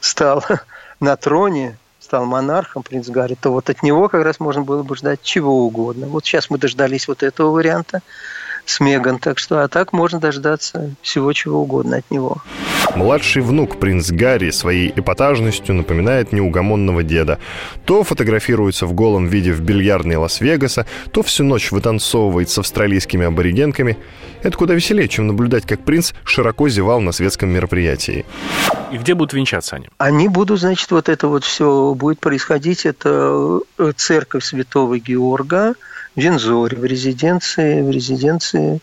стал 0.00 0.42
на 1.00 1.16
троне, 1.16 1.76
стал 2.12 2.26
монархом, 2.26 2.82
принц 2.82 3.08
Гарри, 3.08 3.38
то 3.40 3.50
вот 3.52 3.70
от 3.70 3.82
него 3.82 4.06
как 4.10 4.22
раз 4.22 4.38
можно 4.38 4.60
было 4.60 4.82
бы 4.82 4.94
ждать 4.96 5.22
чего 5.22 5.64
угодно. 5.64 6.08
Вот 6.08 6.26
сейчас 6.26 6.50
мы 6.50 6.58
дождались 6.58 7.08
вот 7.08 7.22
этого 7.22 7.50
варианта 7.52 8.02
с 8.64 8.80
Меган, 8.80 9.18
так 9.18 9.38
что 9.38 9.62
а 9.62 9.68
так 9.68 9.92
можно 9.92 10.20
дождаться 10.20 10.94
всего 11.02 11.32
чего 11.32 11.60
угодно 11.62 11.98
от 11.98 12.10
него. 12.10 12.38
Младший 12.94 13.42
внук 13.42 13.78
принц 13.78 14.10
Гарри 14.10 14.50
своей 14.50 14.92
эпатажностью 14.94 15.74
напоминает 15.74 16.32
неугомонного 16.32 17.02
деда. 17.02 17.38
То 17.86 18.04
фотографируется 18.04 18.86
в 18.86 18.92
голом 18.92 19.26
виде 19.26 19.52
в 19.52 19.60
бильярдной 19.60 20.16
Лас-Вегаса, 20.16 20.86
то 21.10 21.22
всю 21.22 21.44
ночь 21.44 21.72
вытанцовывает 21.72 22.50
с 22.50 22.58
австралийскими 22.58 23.26
аборигенками. 23.26 23.96
Это 24.42 24.56
куда 24.56 24.74
веселее, 24.74 25.08
чем 25.08 25.26
наблюдать, 25.26 25.66
как 25.66 25.84
принц 25.84 26.12
широко 26.24 26.68
зевал 26.68 27.00
на 27.00 27.12
светском 27.12 27.48
мероприятии. 27.48 28.26
И 28.92 28.98
где 28.98 29.14
будут 29.14 29.32
венчаться 29.32 29.76
они? 29.76 29.88
Они 29.98 30.28
будут, 30.28 30.60
значит, 30.60 30.90
вот 30.90 31.08
это 31.08 31.28
вот 31.28 31.44
все 31.44 31.94
будет 31.94 32.20
происходить. 32.20 32.84
Это 32.84 33.60
э, 33.78 33.92
церковь 33.96 34.44
Святого 34.44 34.98
Георга 34.98 35.74
Винзоре, 36.16 36.76
в 36.76 36.84
резиденции, 36.84 37.82
в 37.82 37.90
резиденции 37.90 38.80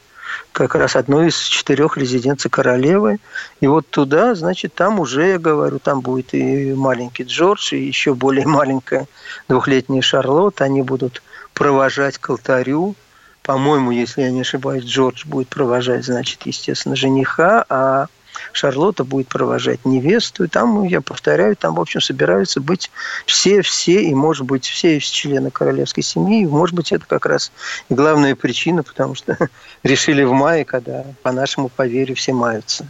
как 0.51 0.75
раз 0.75 0.95
одной 0.95 1.29
из 1.29 1.39
четырех 1.39 1.97
резиденций 1.97 2.49
королевы. 2.49 3.19
И 3.61 3.67
вот 3.67 3.87
туда, 3.89 4.35
значит, 4.35 4.73
там 4.73 4.99
уже, 4.99 5.27
я 5.29 5.39
говорю, 5.39 5.79
там 5.79 6.01
будет 6.01 6.33
и 6.33 6.73
маленький 6.73 7.23
Джордж, 7.23 7.73
и 7.73 7.83
еще 7.83 8.13
более 8.13 8.45
маленькая 8.47 9.07
двухлетняя 9.47 10.01
Шарлотта. 10.01 10.65
Они 10.65 10.81
будут 10.81 11.21
провожать 11.53 12.17
к 12.17 12.29
алтарю. 12.29 12.95
По-моему, 13.43 13.91
если 13.91 14.21
я 14.21 14.31
не 14.31 14.41
ошибаюсь, 14.41 14.83
Джордж 14.83 15.25
будет 15.25 15.47
провожать, 15.47 16.05
значит, 16.05 16.41
естественно, 16.45 16.95
жениха, 16.95 17.65
а 17.69 18.07
Шарлотта 18.51 19.03
будет 19.03 19.27
провожать 19.27 19.85
невесту. 19.85 20.45
И 20.45 20.47
там, 20.47 20.83
я 20.83 21.01
повторяю, 21.01 21.55
там, 21.55 21.75
в 21.75 21.81
общем, 21.81 22.01
собираются 22.01 22.59
быть 22.61 22.91
все-все, 23.25 24.03
и, 24.03 24.13
может 24.13 24.45
быть, 24.45 24.65
все 24.65 24.99
члены 24.99 25.51
королевской 25.51 26.03
семьи. 26.03 26.43
И, 26.43 26.47
может 26.47 26.75
быть, 26.75 26.91
это 26.91 27.05
как 27.05 27.25
раз 27.25 27.51
и 27.89 27.93
главная 27.93 28.35
причина, 28.35 28.83
потому 28.83 29.15
что 29.15 29.37
решили 29.83 30.23
в 30.23 30.33
мае, 30.33 30.65
когда, 30.65 31.05
по 31.23 31.31
нашему 31.31 31.69
поверью, 31.69 32.15
все 32.15 32.33
маются. 32.33 32.85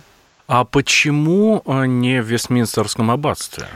А 0.47 0.65
почему 0.65 1.61
э, 1.65 1.85
не 1.85 2.21
в 2.21 2.25
Вестминстерском 2.25 3.11
аббатстве? 3.11 3.67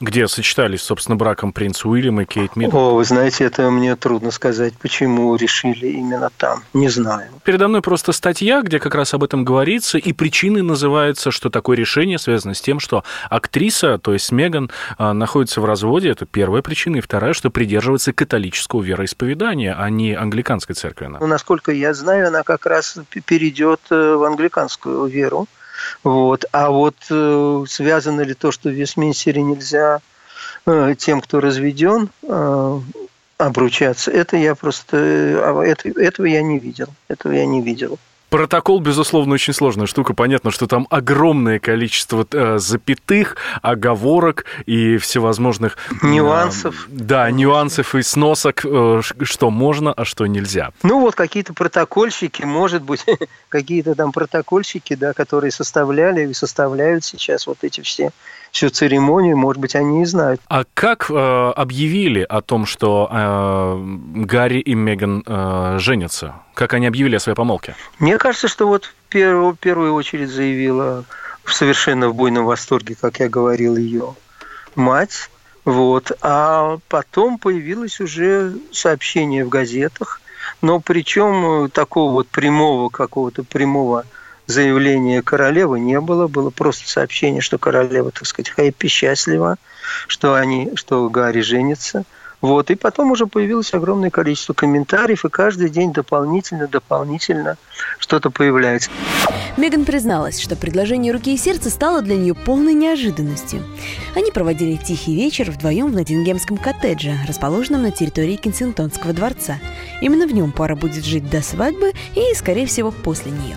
Где 0.00 0.26
сочетались, 0.28 0.82
собственно, 0.82 1.16
браком 1.16 1.52
принц 1.52 1.84
Уильям 1.84 2.20
и 2.22 2.24
Кейт 2.24 2.56
Миддлтон? 2.56 2.80
О, 2.80 2.94
вы 2.94 3.04
знаете, 3.04 3.44
это 3.44 3.70
мне 3.70 3.94
трудно 3.96 4.30
сказать, 4.30 4.72
почему 4.78 5.36
решили 5.36 5.88
именно 5.88 6.30
там. 6.36 6.62
Не 6.72 6.88
знаю. 6.88 7.30
Передо 7.44 7.68
мной 7.68 7.82
просто 7.82 8.12
статья, 8.12 8.62
где 8.62 8.78
как 8.78 8.94
раз 8.94 9.12
об 9.12 9.24
этом 9.24 9.44
говорится, 9.44 9.98
и 9.98 10.12
причиной 10.14 10.62
называется, 10.62 11.30
что 11.30 11.50
такое 11.50 11.76
решение 11.76 12.18
связано 12.18 12.54
с 12.54 12.60
тем, 12.62 12.80
что 12.80 13.04
актриса, 13.28 13.98
то 13.98 14.14
есть 14.14 14.32
Меган, 14.32 14.70
а, 14.96 15.12
находится 15.12 15.60
в 15.60 15.66
разводе. 15.66 16.10
Это 16.10 16.24
первая 16.24 16.62
причина. 16.62 16.96
И 16.96 17.00
вторая, 17.00 17.34
что 17.34 17.50
придерживается 17.50 18.12
католического 18.12 18.82
вероисповедания, 18.82 19.76
а 19.78 19.90
не 19.90 20.14
англиканской 20.14 20.74
церкви. 20.74 21.06
Ну, 21.06 21.26
насколько 21.26 21.72
я 21.72 21.92
знаю, 21.92 22.28
она 22.28 22.42
как 22.42 22.64
раз 22.64 22.98
перейдет 23.26 23.80
э, 23.90 24.14
в 24.14 24.24
англиканскую 24.24 25.06
веру. 25.06 25.46
Вот. 26.02 26.44
А 26.52 26.70
вот 26.70 26.96
э, 27.10 27.64
связано 27.68 28.22
ли 28.22 28.34
то, 28.34 28.52
что 28.52 28.68
в 28.68 28.72
Вестминстере 28.72 29.42
нельзя 29.42 30.00
э, 30.66 30.94
тем, 30.98 31.20
кто 31.20 31.40
разведен, 31.40 32.10
э, 32.22 32.80
обручаться, 33.38 34.10
это 34.10 34.36
я 34.36 34.54
просто... 34.54 34.96
Э, 34.96 35.40
а 35.44 35.62
это, 35.62 35.88
этого 35.88 36.26
я 36.26 36.42
не 36.42 36.58
видел. 36.58 36.88
Этого 37.08 37.32
я 37.32 37.46
не 37.46 37.62
видел. 37.62 37.98
Протокол, 38.30 38.80
безусловно, 38.80 39.34
очень 39.34 39.52
сложная 39.52 39.86
штука. 39.86 40.14
Понятно, 40.14 40.52
что 40.52 40.68
там 40.68 40.86
огромное 40.88 41.58
количество 41.58 42.24
э, 42.30 42.58
запятых, 42.58 43.36
оговорок 43.60 44.44
и 44.66 44.98
всевозможных... 44.98 45.76
Нюансов. 46.02 46.86
Э, 46.88 46.92
да, 46.92 47.30
нюансов 47.30 47.96
и 47.96 48.02
сносок, 48.02 48.64
э, 48.64 49.00
что 49.22 49.50
можно, 49.50 49.92
а 49.92 50.04
что 50.04 50.26
нельзя. 50.26 50.70
Ну 50.84 51.00
вот 51.00 51.16
какие-то 51.16 51.54
протокольщики, 51.54 52.42
может 52.44 52.82
быть, 52.82 53.04
какие-то 53.48 53.96
там 53.96 54.12
протокольщики, 54.12 54.94
да, 54.94 55.12
которые 55.12 55.50
составляли 55.50 56.28
и 56.28 56.32
составляют 56.32 57.04
сейчас 57.04 57.48
вот 57.48 57.58
эти 57.62 57.80
все 57.80 58.12
всю 58.50 58.70
церемонию, 58.70 59.36
может 59.36 59.60
быть, 59.60 59.74
они 59.74 60.02
и 60.02 60.04
знают. 60.04 60.40
А 60.48 60.64
как 60.74 61.10
э, 61.10 61.52
объявили 61.56 62.22
о 62.28 62.40
том, 62.40 62.66
что 62.66 63.08
э, 63.10 64.24
Гарри 64.24 64.60
и 64.60 64.74
Меган 64.74 65.22
э, 65.26 65.76
женятся? 65.78 66.34
Как 66.54 66.74
они 66.74 66.86
объявили 66.86 67.16
о 67.16 67.20
своей 67.20 67.36
помолвке? 67.36 67.74
Мне 67.98 68.18
кажется, 68.18 68.48
что 68.48 68.66
вот 68.66 68.84
в 68.84 68.94
первую, 69.08 69.52
в 69.52 69.58
первую 69.58 69.94
очередь 69.94 70.30
заявила 70.30 71.04
в 71.44 71.52
совершенно 71.52 72.08
в 72.08 72.14
буйном 72.14 72.44
восторге, 72.44 72.96
как 73.00 73.20
я 73.20 73.28
говорил, 73.28 73.76
ее 73.76 74.14
мать. 74.74 75.30
Вот. 75.64 76.12
А 76.22 76.78
потом 76.88 77.38
появилось 77.38 78.00
уже 78.00 78.54
сообщение 78.72 79.44
в 79.44 79.48
газетах, 79.48 80.20
но 80.62 80.80
причем 80.80 81.70
такого 81.70 82.12
вот 82.12 82.28
прямого 82.28 82.88
какого-то 82.88 83.44
прямого 83.44 84.04
заявления 84.50 85.22
королевы 85.22 85.80
не 85.80 86.00
было, 86.00 86.28
было 86.28 86.50
просто 86.50 86.88
сообщение, 86.88 87.40
что 87.40 87.58
королева, 87.58 88.10
так 88.10 88.26
сказать, 88.26 88.50
хэппи, 88.50 88.88
счастлива, 88.88 89.56
что, 90.06 90.34
они, 90.34 90.72
что 90.74 91.08
Гарри 91.08 91.40
женится. 91.40 92.04
Вот. 92.40 92.70
И 92.70 92.74
потом 92.74 93.10
уже 93.10 93.26
появилось 93.26 93.74
огромное 93.74 94.10
количество 94.10 94.54
комментариев, 94.54 95.24
и 95.24 95.28
каждый 95.28 95.68
день 95.68 95.92
дополнительно, 95.92 96.66
дополнительно 96.68 97.56
что-то 97.98 98.30
появляется. 98.30 98.90
Меган 99.56 99.84
призналась, 99.84 100.40
что 100.40 100.56
предложение 100.56 101.12
руки 101.12 101.34
и 101.34 101.36
сердца 101.36 101.70
стало 101.70 102.00
для 102.00 102.16
нее 102.16 102.34
полной 102.34 102.72
неожиданностью. 102.72 103.62
Они 104.14 104.30
проводили 104.30 104.76
тихий 104.76 105.14
вечер 105.14 105.50
вдвоем 105.50 105.88
в 105.88 105.94
Ноттингемском 105.94 106.56
коттедже, 106.56 107.14
расположенном 107.28 107.82
на 107.82 107.90
территории 107.90 108.36
Кенсингтонского 108.36 109.12
дворца. 109.12 109.58
Именно 110.00 110.26
в 110.26 110.32
нем 110.32 110.52
пара 110.52 110.76
будет 110.76 111.04
жить 111.04 111.28
до 111.28 111.42
свадьбы 111.42 111.92
и, 112.14 112.34
скорее 112.34 112.66
всего, 112.66 112.90
после 112.90 113.32
нее. 113.32 113.56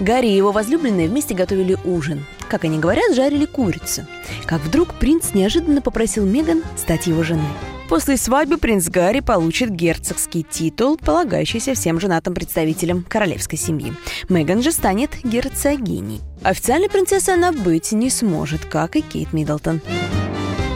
Гарри 0.00 0.28
и 0.28 0.36
его 0.36 0.52
возлюбленные 0.52 1.08
вместе 1.08 1.34
готовили 1.34 1.76
ужин. 1.84 2.24
Как 2.48 2.64
они 2.64 2.78
говорят, 2.78 3.14
жарили 3.14 3.46
курицу. 3.46 4.06
Как 4.44 4.60
вдруг 4.60 4.94
принц 4.94 5.34
неожиданно 5.34 5.80
попросил 5.80 6.24
Меган 6.24 6.62
стать 6.76 7.06
его 7.06 7.22
женой. 7.22 7.44
После 7.88 8.16
свадьбы 8.16 8.58
принц 8.58 8.88
Гарри 8.88 9.20
получит 9.20 9.70
герцогский 9.70 10.42
титул, 10.42 10.96
полагающийся 10.96 11.74
всем 11.74 12.00
женатым 12.00 12.34
представителям 12.34 13.04
королевской 13.04 13.58
семьи. 13.58 13.94
Меган 14.28 14.60
же 14.60 14.72
станет 14.72 15.10
герцогиней. 15.22 16.20
Официальной 16.42 16.90
принцессой 16.90 17.34
она 17.34 17.52
быть 17.52 17.92
не 17.92 18.10
сможет, 18.10 18.64
как 18.64 18.96
и 18.96 19.02
Кейт 19.02 19.32
Миддлтон. 19.32 19.80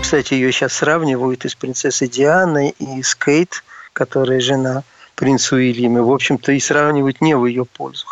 Кстати, 0.01 0.35
ее 0.35 0.53
сейчас 0.53 0.73
сравнивают 0.73 1.45
и 1.45 1.49
с 1.49 1.55
принцессой 1.55 2.09
Дианой, 2.09 2.75
и 2.79 3.03
с 3.03 3.15
Кейт, 3.17 3.65
которая 3.93 4.41
жена 4.41 4.85
принца 5.17 5.57
Уильяма. 5.57 6.03
В 6.03 6.13
общем-то, 6.13 6.53
и 6.53 6.61
сравнивают 6.61 7.21
не 7.21 7.37
в 7.37 7.45
ее 7.45 7.65
пользу. 7.65 8.07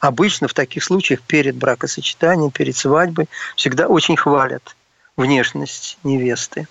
Обычно 0.00 0.48
в 0.48 0.54
таких 0.54 0.84
случаях 0.84 1.22
перед 1.22 1.56
бракосочетанием, 1.56 2.50
перед 2.50 2.76
свадьбой 2.76 3.28
всегда 3.56 3.86
очень 3.86 4.16
хвалят 4.16 4.76
внешность 5.16 5.98
невесты. 6.04 6.68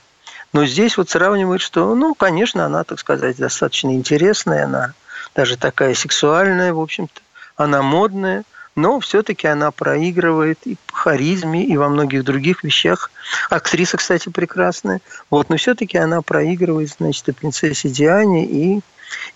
Но 0.53 0.65
здесь 0.65 0.97
вот 0.97 1.09
сравнивают, 1.09 1.61
что, 1.61 1.95
ну, 1.95 2.13
конечно, 2.13 2.65
она, 2.65 2.83
так 2.83 2.99
сказать, 2.99 3.37
достаточно 3.37 3.93
интересная, 3.93 4.65
она 4.65 4.93
даже 5.33 5.57
такая 5.57 5.93
сексуальная, 5.95 6.73
в 6.73 6.79
общем-то, 6.79 7.21
она 7.57 7.81
модная, 7.81 8.43
но 8.75 8.99
все-таки 8.99 9.47
она 9.47 9.71
проигрывает 9.71 10.59
и 10.65 10.77
по 10.87 10.95
харизме, 10.95 11.65
и 11.65 11.77
во 11.77 11.89
многих 11.89 12.23
других 12.23 12.63
вещах. 12.63 13.09
Актриса, 13.49 13.97
кстати, 13.97 14.29
прекрасная. 14.29 15.01
Вот, 15.29 15.49
но 15.49 15.57
все-таки 15.57 15.97
она 15.97 16.21
проигрывает, 16.21 16.89
значит, 16.97 17.27
и 17.29 17.31
принцессе 17.31 17.89
Диане, 17.89 18.45
и 18.45 18.81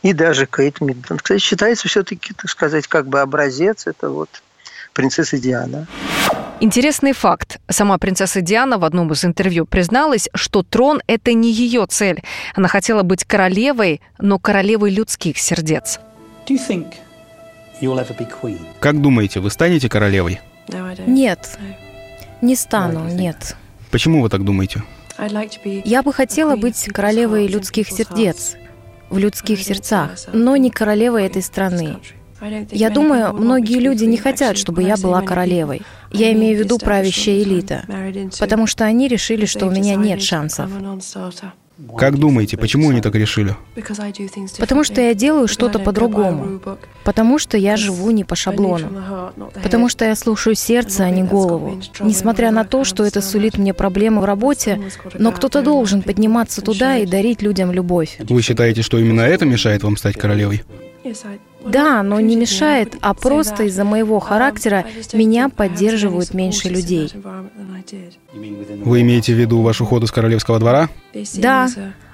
и 0.02 0.14
даже 0.14 0.46
Кейт 0.46 0.82
Миддлтон. 0.82 1.18
Кстати, 1.18 1.42
считается 1.42 1.88
все-таки, 1.88 2.34
так 2.34 2.50
сказать, 2.50 2.88
как 2.88 3.08
бы 3.08 3.20
образец, 3.20 3.88
это 3.88 4.10
вот 4.10 4.30
принцесса 4.94 5.38
Диана. 5.38 5.88
Интересный 6.62 7.14
факт. 7.14 7.60
Сама 7.70 7.98
принцесса 7.98 8.42
Диана 8.42 8.78
в 8.78 8.84
одном 8.84 9.12
из 9.14 9.24
интервью 9.24 9.66
призналась, 9.66 10.30
что 10.34 10.64
трон– 10.64 11.02
это 11.08 11.34
не 11.34 11.52
ее 11.52 11.86
цель. 11.88 12.22
Она 12.54 12.68
хотела 12.68 13.04
быть 13.04 13.24
королевой, 13.24 14.02
но 14.18 14.40
королевой 14.40 14.92
людских 14.92 15.38
сердец. 15.38 16.00
Как 18.80 19.02
думаете, 19.02 19.40
вы 19.40 19.50
станете 19.50 19.88
королевой? 19.88 20.42
Нет, 21.08 21.58
не 22.42 22.56
стану, 22.56 23.08
нет. 23.08 23.56
Почему 23.90 24.22
вы 24.22 24.30
так 24.30 24.44
думаете? 24.44 24.84
Я 25.86 26.04
бы 26.04 26.14
хотела 26.14 26.56
быть 26.56 26.90
королевой 26.94 27.48
людских 27.48 27.90
сердец– 27.90 28.56
в 29.10 29.18
людских 29.18 29.62
сердцах, 29.62 30.12
но 30.34 30.56
не 30.58 30.70
королевой 30.70 31.26
этой 31.26 31.42
страны. 31.42 31.98
Я 32.72 32.90
думаю, 32.90 33.34
многие 33.34 33.80
люди 33.80 34.06
не 34.06 34.18
хотят, 34.18 34.58
чтобы 34.58 34.84
я 34.84 34.96
была 34.98 35.22
королевой. 35.22 35.82
Я 36.12 36.32
имею 36.34 36.58
в 36.58 36.60
виду 36.60 36.78
правящая 36.78 37.42
элита, 37.44 37.84
потому 38.40 38.66
что 38.68 38.86
они 38.86 39.08
решили, 39.08 39.46
что 39.46 39.68
у 39.68 39.72
меня 39.72 39.96
нет 39.96 40.22
шансов. 40.22 40.70
Как 41.98 42.18
думаете, 42.18 42.58
почему 42.58 42.90
они 42.90 43.02
так 43.02 43.16
решили? 43.16 43.56
Потому 44.58 44.84
что 44.84 45.02
я 45.02 45.14
делаю 45.14 45.48
что-то 45.48 45.80
по-другому. 45.80 46.60
Потому 47.04 47.40
что 47.40 47.58
я 47.58 47.78
живу 47.78 48.12
не 48.12 48.24
по 48.24 48.36
шаблону. 48.36 49.34
Потому 49.64 49.90
что 49.90 50.06
я 50.06 50.16
слушаю 50.16 50.56
сердце, 50.56 51.06
а 51.06 51.10
не 51.10 51.24
голову. 51.24 51.80
Несмотря 52.02 52.52
на 52.52 52.66
то, 52.66 52.84
что 52.84 53.06
это 53.06 53.22
сулит 53.22 53.58
мне 53.58 53.74
проблемы 53.74 54.22
в 54.22 54.26
работе, 54.26 54.82
но 55.18 55.32
кто-то 55.32 55.62
должен 55.62 56.02
подниматься 56.02 56.62
туда 56.62 56.98
и 56.98 57.06
дарить 57.06 57.42
людям 57.42 57.72
любовь. 57.72 58.18
Вы 58.20 58.42
считаете, 58.42 58.82
что 58.82 58.98
именно 58.98 59.22
это 59.22 59.46
мешает 59.46 59.84
вам 59.84 59.96
стать 59.98 60.18
королевой? 60.18 60.64
Да, 61.66 62.04
но 62.04 62.20
не 62.20 62.36
мешает, 62.36 62.96
а 63.02 63.14
просто 63.14 63.64
из-за 63.64 63.84
моего 63.84 64.20
характера 64.20 64.86
меня 65.14 65.50
поддерживают 65.50 66.34
меньше 66.34 66.70
людей. 66.70 67.12
Вы 68.84 69.02
имеете 69.02 69.34
в 69.34 69.38
виду 69.38 69.62
ваш 69.62 69.82
уход 69.82 70.04
из 70.04 70.12
королевского 70.12 70.60
двора? 70.60 70.90
Да. 71.36 71.68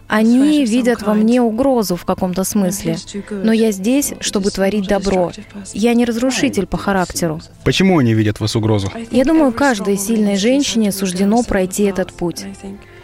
Они 0.07 0.65
видят 0.65 1.01
во 1.01 1.13
мне 1.13 1.41
угрозу 1.41 1.95
в 1.95 2.05
каком-то 2.05 2.43
смысле. 2.43 2.97
Но 3.31 3.51
я 3.51 3.71
здесь, 3.71 4.13
чтобы 4.19 4.51
творить 4.51 4.87
добро. 4.87 5.31
Я 5.73 5.93
не 5.93 6.05
разрушитель 6.05 6.67
по 6.67 6.77
характеру. 6.77 7.41
Почему 7.63 7.97
они 7.97 8.13
видят 8.13 8.37
в 8.37 8.41
вас 8.41 8.55
угрозу? 8.55 8.91
Я 9.11 9.25
думаю, 9.25 9.51
каждой 9.51 9.97
сильной 9.97 10.37
женщине 10.37 10.91
суждено 10.91 11.43
пройти 11.43 11.83
этот 11.83 12.13
путь. 12.13 12.45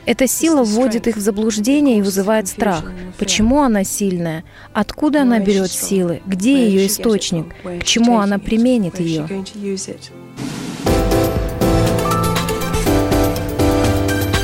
Эта 0.05 0.27
сила 0.27 0.63
вводит 0.63 1.07
их 1.07 1.17
в 1.17 1.19
заблуждение 1.19 1.99
и 1.99 2.01
вызывает 2.01 2.47
страх. 2.47 2.83
Почему 3.19 3.61
она 3.61 3.83
сильная? 3.83 4.43
Откуда 4.73 5.21
она 5.21 5.39
берет 5.39 5.71
силы? 5.71 6.21
Где 6.25 6.67
ее 6.67 6.87
источник? 6.87 7.53
К 7.63 7.83
чему 7.83 8.19
она 8.19 8.39
применит 8.39 8.99
ее? 8.99 9.27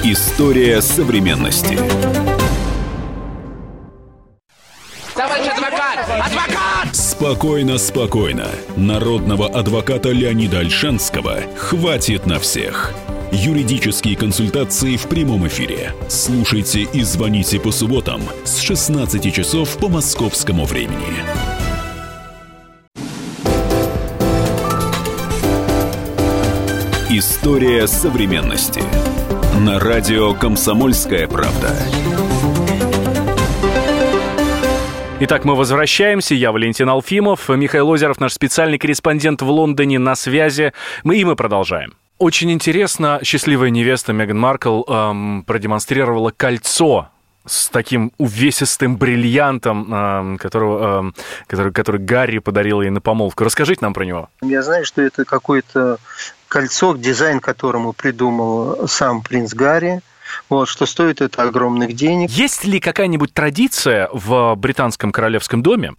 История 0.04 0.82
современности. 0.82 1.78
Товарищ 5.16 5.48
адвокат! 5.48 6.00
Адвокат! 6.08 6.96
Спокойно, 6.96 7.78
спокойно. 7.80 8.48
Народного 8.78 9.50
адвоката 9.50 10.10
Леонида 10.12 10.60
Альшанского 10.60 11.42
хватит 11.58 12.28
на 12.28 12.40
всех. 12.40 12.94
Юридические 13.40 14.18
консультации 14.18 14.98
в 14.98 15.08
прямом 15.08 15.48
эфире. 15.48 15.94
Слушайте 16.10 16.88
и 16.92 17.04
звоните 17.04 17.60
по 17.60 17.72
субботам 17.72 18.20
с 18.44 18.58
16 18.62 19.32
часов 19.32 19.78
по 19.78 19.90
московскому 19.90 20.66
времени. 20.66 21.22
История 27.12 27.86
современности. 27.86 28.82
На 29.60 29.80
радио 29.80 30.34
«Комсомольская 30.34 31.28
правда». 31.28 31.76
Итак, 35.20 35.46
мы 35.46 35.54
возвращаемся. 35.54 36.34
Я 36.34 36.52
Валентин 36.52 36.90
Алфимов. 36.90 37.50
Михаил 37.50 37.90
Озеров, 37.90 38.20
наш 38.20 38.34
специальный 38.34 38.80
корреспондент 38.80 39.44
в 39.44 39.50
Лондоне, 39.52 40.00
на 40.00 40.16
связи. 40.16 40.74
Мы 41.04 41.18
и 41.18 41.24
мы 41.24 41.36
продолжаем. 41.36 41.94
Очень 42.18 42.52
интересно, 42.52 43.20
счастливая 43.24 43.70
невеста 43.70 44.12
Меган 44.12 44.40
Маркл 44.40 44.82
эм, 44.88 45.44
продемонстрировала 45.46 46.32
кольцо 46.36 47.10
с 47.46 47.70
таким 47.70 48.12
увесистым 48.18 48.98
бриллиантом, 48.98 49.88
э, 49.94 50.38
которого, 50.38 51.10
э, 51.16 51.22
который, 51.46 51.72
который 51.72 52.02
Гарри 52.02 52.40
подарил 52.40 52.82
ей 52.82 52.90
на 52.90 53.02
помолвку. 53.02 53.44
Расскажите 53.44 53.80
нам 53.82 53.94
про 53.94 54.04
него. 54.04 54.30
Я 54.42 54.64
знаю, 54.64 54.84
что 54.84 55.04
это 55.04 55.26
какое-то 55.26 55.98
кольцо, 56.48 56.96
дизайн 56.98 57.40
которому 57.40 57.94
придумал 57.94 58.88
сам 58.88 59.22
принц 59.22 59.54
Гарри. 59.54 60.02
Вот, 60.50 60.68
что 60.68 60.86
стоит 60.86 61.22
это 61.22 61.44
огромных 61.44 61.94
денег. 61.94 62.30
Есть 62.30 62.66
ли 62.66 62.80
какая-нибудь 62.80 63.34
традиция 63.34 64.10
в 64.12 64.56
британском 64.56 65.12
королевском 65.12 65.62
доме, 65.64 65.94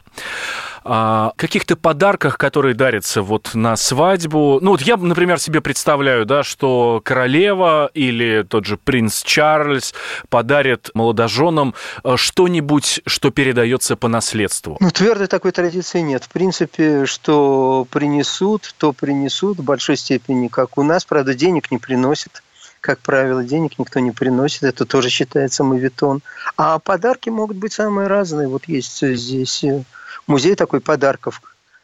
о 0.88 1.32
каких-то 1.36 1.76
подарках, 1.76 2.38
которые 2.38 2.74
дарятся 2.74 3.20
вот 3.20 3.50
на 3.54 3.76
свадьбу. 3.76 4.58
Ну 4.62 4.70
вот 4.70 4.80
я, 4.80 4.96
например, 4.96 5.38
себе 5.38 5.60
представляю, 5.60 6.24
да, 6.24 6.42
что 6.42 7.02
королева 7.04 7.90
или 7.92 8.42
тот 8.48 8.64
же 8.64 8.78
принц 8.78 9.22
Чарльз 9.22 9.92
подарит 10.30 10.90
молодоженам 10.94 11.74
э, 12.04 12.16
что-нибудь, 12.16 13.02
что 13.06 13.30
передается 13.30 13.96
по 13.96 14.08
наследству. 14.08 14.78
Ну, 14.80 14.90
твердой 14.90 15.26
такой 15.26 15.52
традиции 15.52 16.00
нет. 16.00 16.24
В 16.24 16.30
принципе, 16.30 17.04
что 17.04 17.86
принесут, 17.90 18.74
то 18.78 18.92
принесут 18.92 19.58
в 19.58 19.64
большой 19.64 19.96
степени, 19.98 20.48
как 20.48 20.78
у 20.78 20.82
нас. 20.82 21.04
Правда, 21.04 21.34
денег 21.34 21.70
не 21.70 21.78
приносят 21.78 22.42
как 22.80 23.00
правило, 23.00 23.42
денег 23.42 23.78
никто 23.78 23.98
не 23.98 24.12
приносит, 24.12 24.62
это 24.62 24.86
тоже 24.86 25.10
считается 25.10 25.64
мавитон. 25.64 26.22
А 26.56 26.78
подарки 26.78 27.28
могут 27.28 27.56
быть 27.56 27.72
самые 27.72 28.06
разные. 28.06 28.46
Вот 28.46 28.68
есть 28.68 29.04
здесь 29.04 29.64
э, 29.64 29.82
музей 30.28 30.54
такой 30.54 30.80
подарков, 30.80 31.40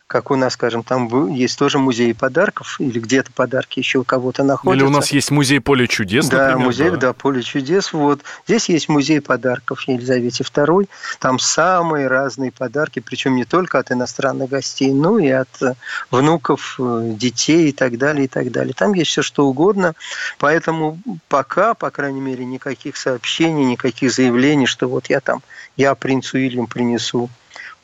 как 0.07 0.31
у 0.31 0.37
нас, 0.37 0.53
скажем, 0.53 0.83
там 0.83 1.33
есть 1.33 1.59
тоже 1.59 1.79
музей 1.79 2.15
подарков, 2.15 2.77
или 2.79 3.01
где-то 3.01 3.33
подарки 3.33 3.79
еще 3.79 4.01
у 4.01 4.05
кого-то 4.05 4.45
находятся. 4.45 4.85
Или 4.85 4.87
у 4.87 4.95
нас 4.95 5.11
есть 5.13 5.31
музей 5.31 5.61
поле 5.61 5.89
чудес, 5.89 6.29
да, 6.29 6.49
например. 6.49 6.67
Музей, 6.67 6.91
да. 6.91 6.97
да, 6.97 7.13
поле 7.15 7.43
чудес. 7.43 7.93
Вот. 7.93 8.21
Здесь 8.47 8.69
есть 8.69 8.89
музей 8.89 9.23
подарков 9.23 9.89
Елизавете 9.89 10.45
II. 10.45 10.89
Там 11.21 11.39
самые 11.39 12.07
разные 12.07 12.53
подарки, 12.53 13.01
причем 13.01 13.35
не 13.35 13.45
только 13.45 13.79
от 13.79 13.91
иностранных 13.91 14.51
гостей, 14.51 14.93
но 14.93 15.19
и 15.19 15.31
от 15.31 15.63
э, 15.63 15.75
внуков, 16.11 16.77
э, 16.79 17.15
детей 17.17 17.71
и 17.71 17.73
так 17.73 17.97
далее, 17.97 18.27
и 18.27 18.29
так 18.29 18.53
далее. 18.53 18.75
Там 18.77 18.93
есть 18.93 19.11
все 19.11 19.23
что 19.23 19.47
угодно. 19.47 19.95
Поэтому 20.39 20.99
пока, 21.29 21.73
по 21.73 21.91
крайней 21.91 22.21
мере, 22.21 22.45
никаких 22.45 22.99
сообщений, 22.99 23.65
никаких 23.65 24.13
заявлений, 24.13 24.67
что 24.67 24.87
вот 24.87 25.07
я 25.09 25.21
там, 25.21 25.43
я 25.79 25.95
принцу 25.95 26.37
Уильям 26.37 26.67
принесу 26.67 27.31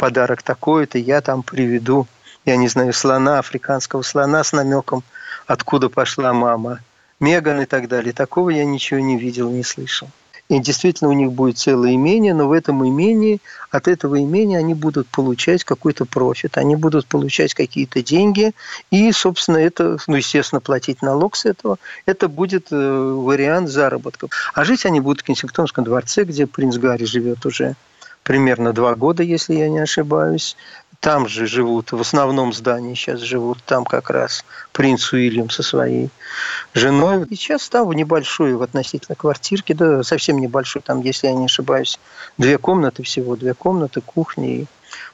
подарок 0.01 0.43
такой-то, 0.43 0.97
я 0.97 1.21
там 1.21 1.43
приведу, 1.43 2.07
я 2.47 2.57
не 2.57 2.69
знаю, 2.69 2.95
слона, 2.95 3.39
африканского 3.39 4.01
слона 4.01 4.43
с 4.43 4.55
намеком, 4.55 5.03
откуда 5.47 5.91
пошла 5.91 6.33
мама, 6.33 6.81
Меган 7.21 7.61
и 7.61 7.67
так 7.67 7.87
далее. 7.87 8.15
Такого 8.15 8.49
я 8.49 8.65
ничего 8.65 8.99
не 8.99 9.19
видел, 9.19 9.51
не 9.51 9.63
слышал. 9.63 10.09
И 10.49 10.59
действительно 10.59 11.11
у 11.11 11.13
них 11.13 11.33
будет 11.33 11.59
целое 11.59 11.95
имение, 11.97 12.33
но 12.33 12.49
в 12.49 12.53
этом 12.53 12.83
имении, 12.89 13.41
от 13.71 13.89
этого 13.89 14.19
имения 14.19 14.57
они 14.57 14.73
будут 14.73 15.07
получать 15.07 15.65
какой-то 15.65 16.07
профит, 16.07 16.57
они 16.57 16.77
будут 16.77 17.07
получать 17.07 17.53
какие-то 17.53 18.03
деньги, 18.03 18.53
и, 18.91 19.13
собственно, 19.13 19.59
это, 19.59 19.99
ну, 20.07 20.17
естественно, 20.17 20.63
платить 20.63 21.03
налог 21.03 21.37
с 21.37 21.45
этого, 21.45 21.79
это 22.07 22.27
будет 22.29 22.69
э, 22.73 22.77
вариант 22.77 23.69
заработков. 23.69 24.31
А 24.55 24.65
жить 24.65 24.87
они 24.87 25.01
будут 25.01 25.21
в 25.21 25.25
Кенсингтонском 25.25 25.85
дворце, 25.85 26.25
где 26.25 26.47
принц 26.47 26.79
Гарри 26.79 27.05
живет 27.05 27.45
уже 27.45 27.77
примерно 28.31 28.73
два 28.73 28.95
года, 28.95 29.25
если 29.25 29.57
я 29.57 29.69
не 29.69 29.81
ошибаюсь. 29.81 30.57
Там 31.01 31.27
же 31.27 31.49
живут, 31.49 31.91
в 31.91 32.01
основном 32.01 32.53
здании 32.53 32.95
сейчас 32.95 33.19
живут, 33.19 33.59
там 33.67 33.85
как 33.85 34.09
раз 34.09 34.45
принц 34.71 35.13
Уильям 35.13 35.51
со 35.51 35.65
своей 35.65 36.11
женой. 36.73 37.27
И 37.29 37.35
сейчас 37.35 37.69
там 37.69 37.89
в 37.89 37.93
небольшой 37.93 38.55
в 38.55 38.63
относительно 38.63 39.17
квартирке, 39.17 39.75
да, 39.75 40.05
совсем 40.05 40.39
небольшой, 40.39 40.81
там, 40.81 41.01
если 41.01 41.27
я 41.27 41.33
не 41.33 41.47
ошибаюсь, 41.47 41.99
две 42.39 42.57
комнаты 42.57 43.03
всего, 43.03 43.35
две 43.35 43.53
комнаты, 43.53 44.01
кухня 44.01 44.61
и 44.61 44.67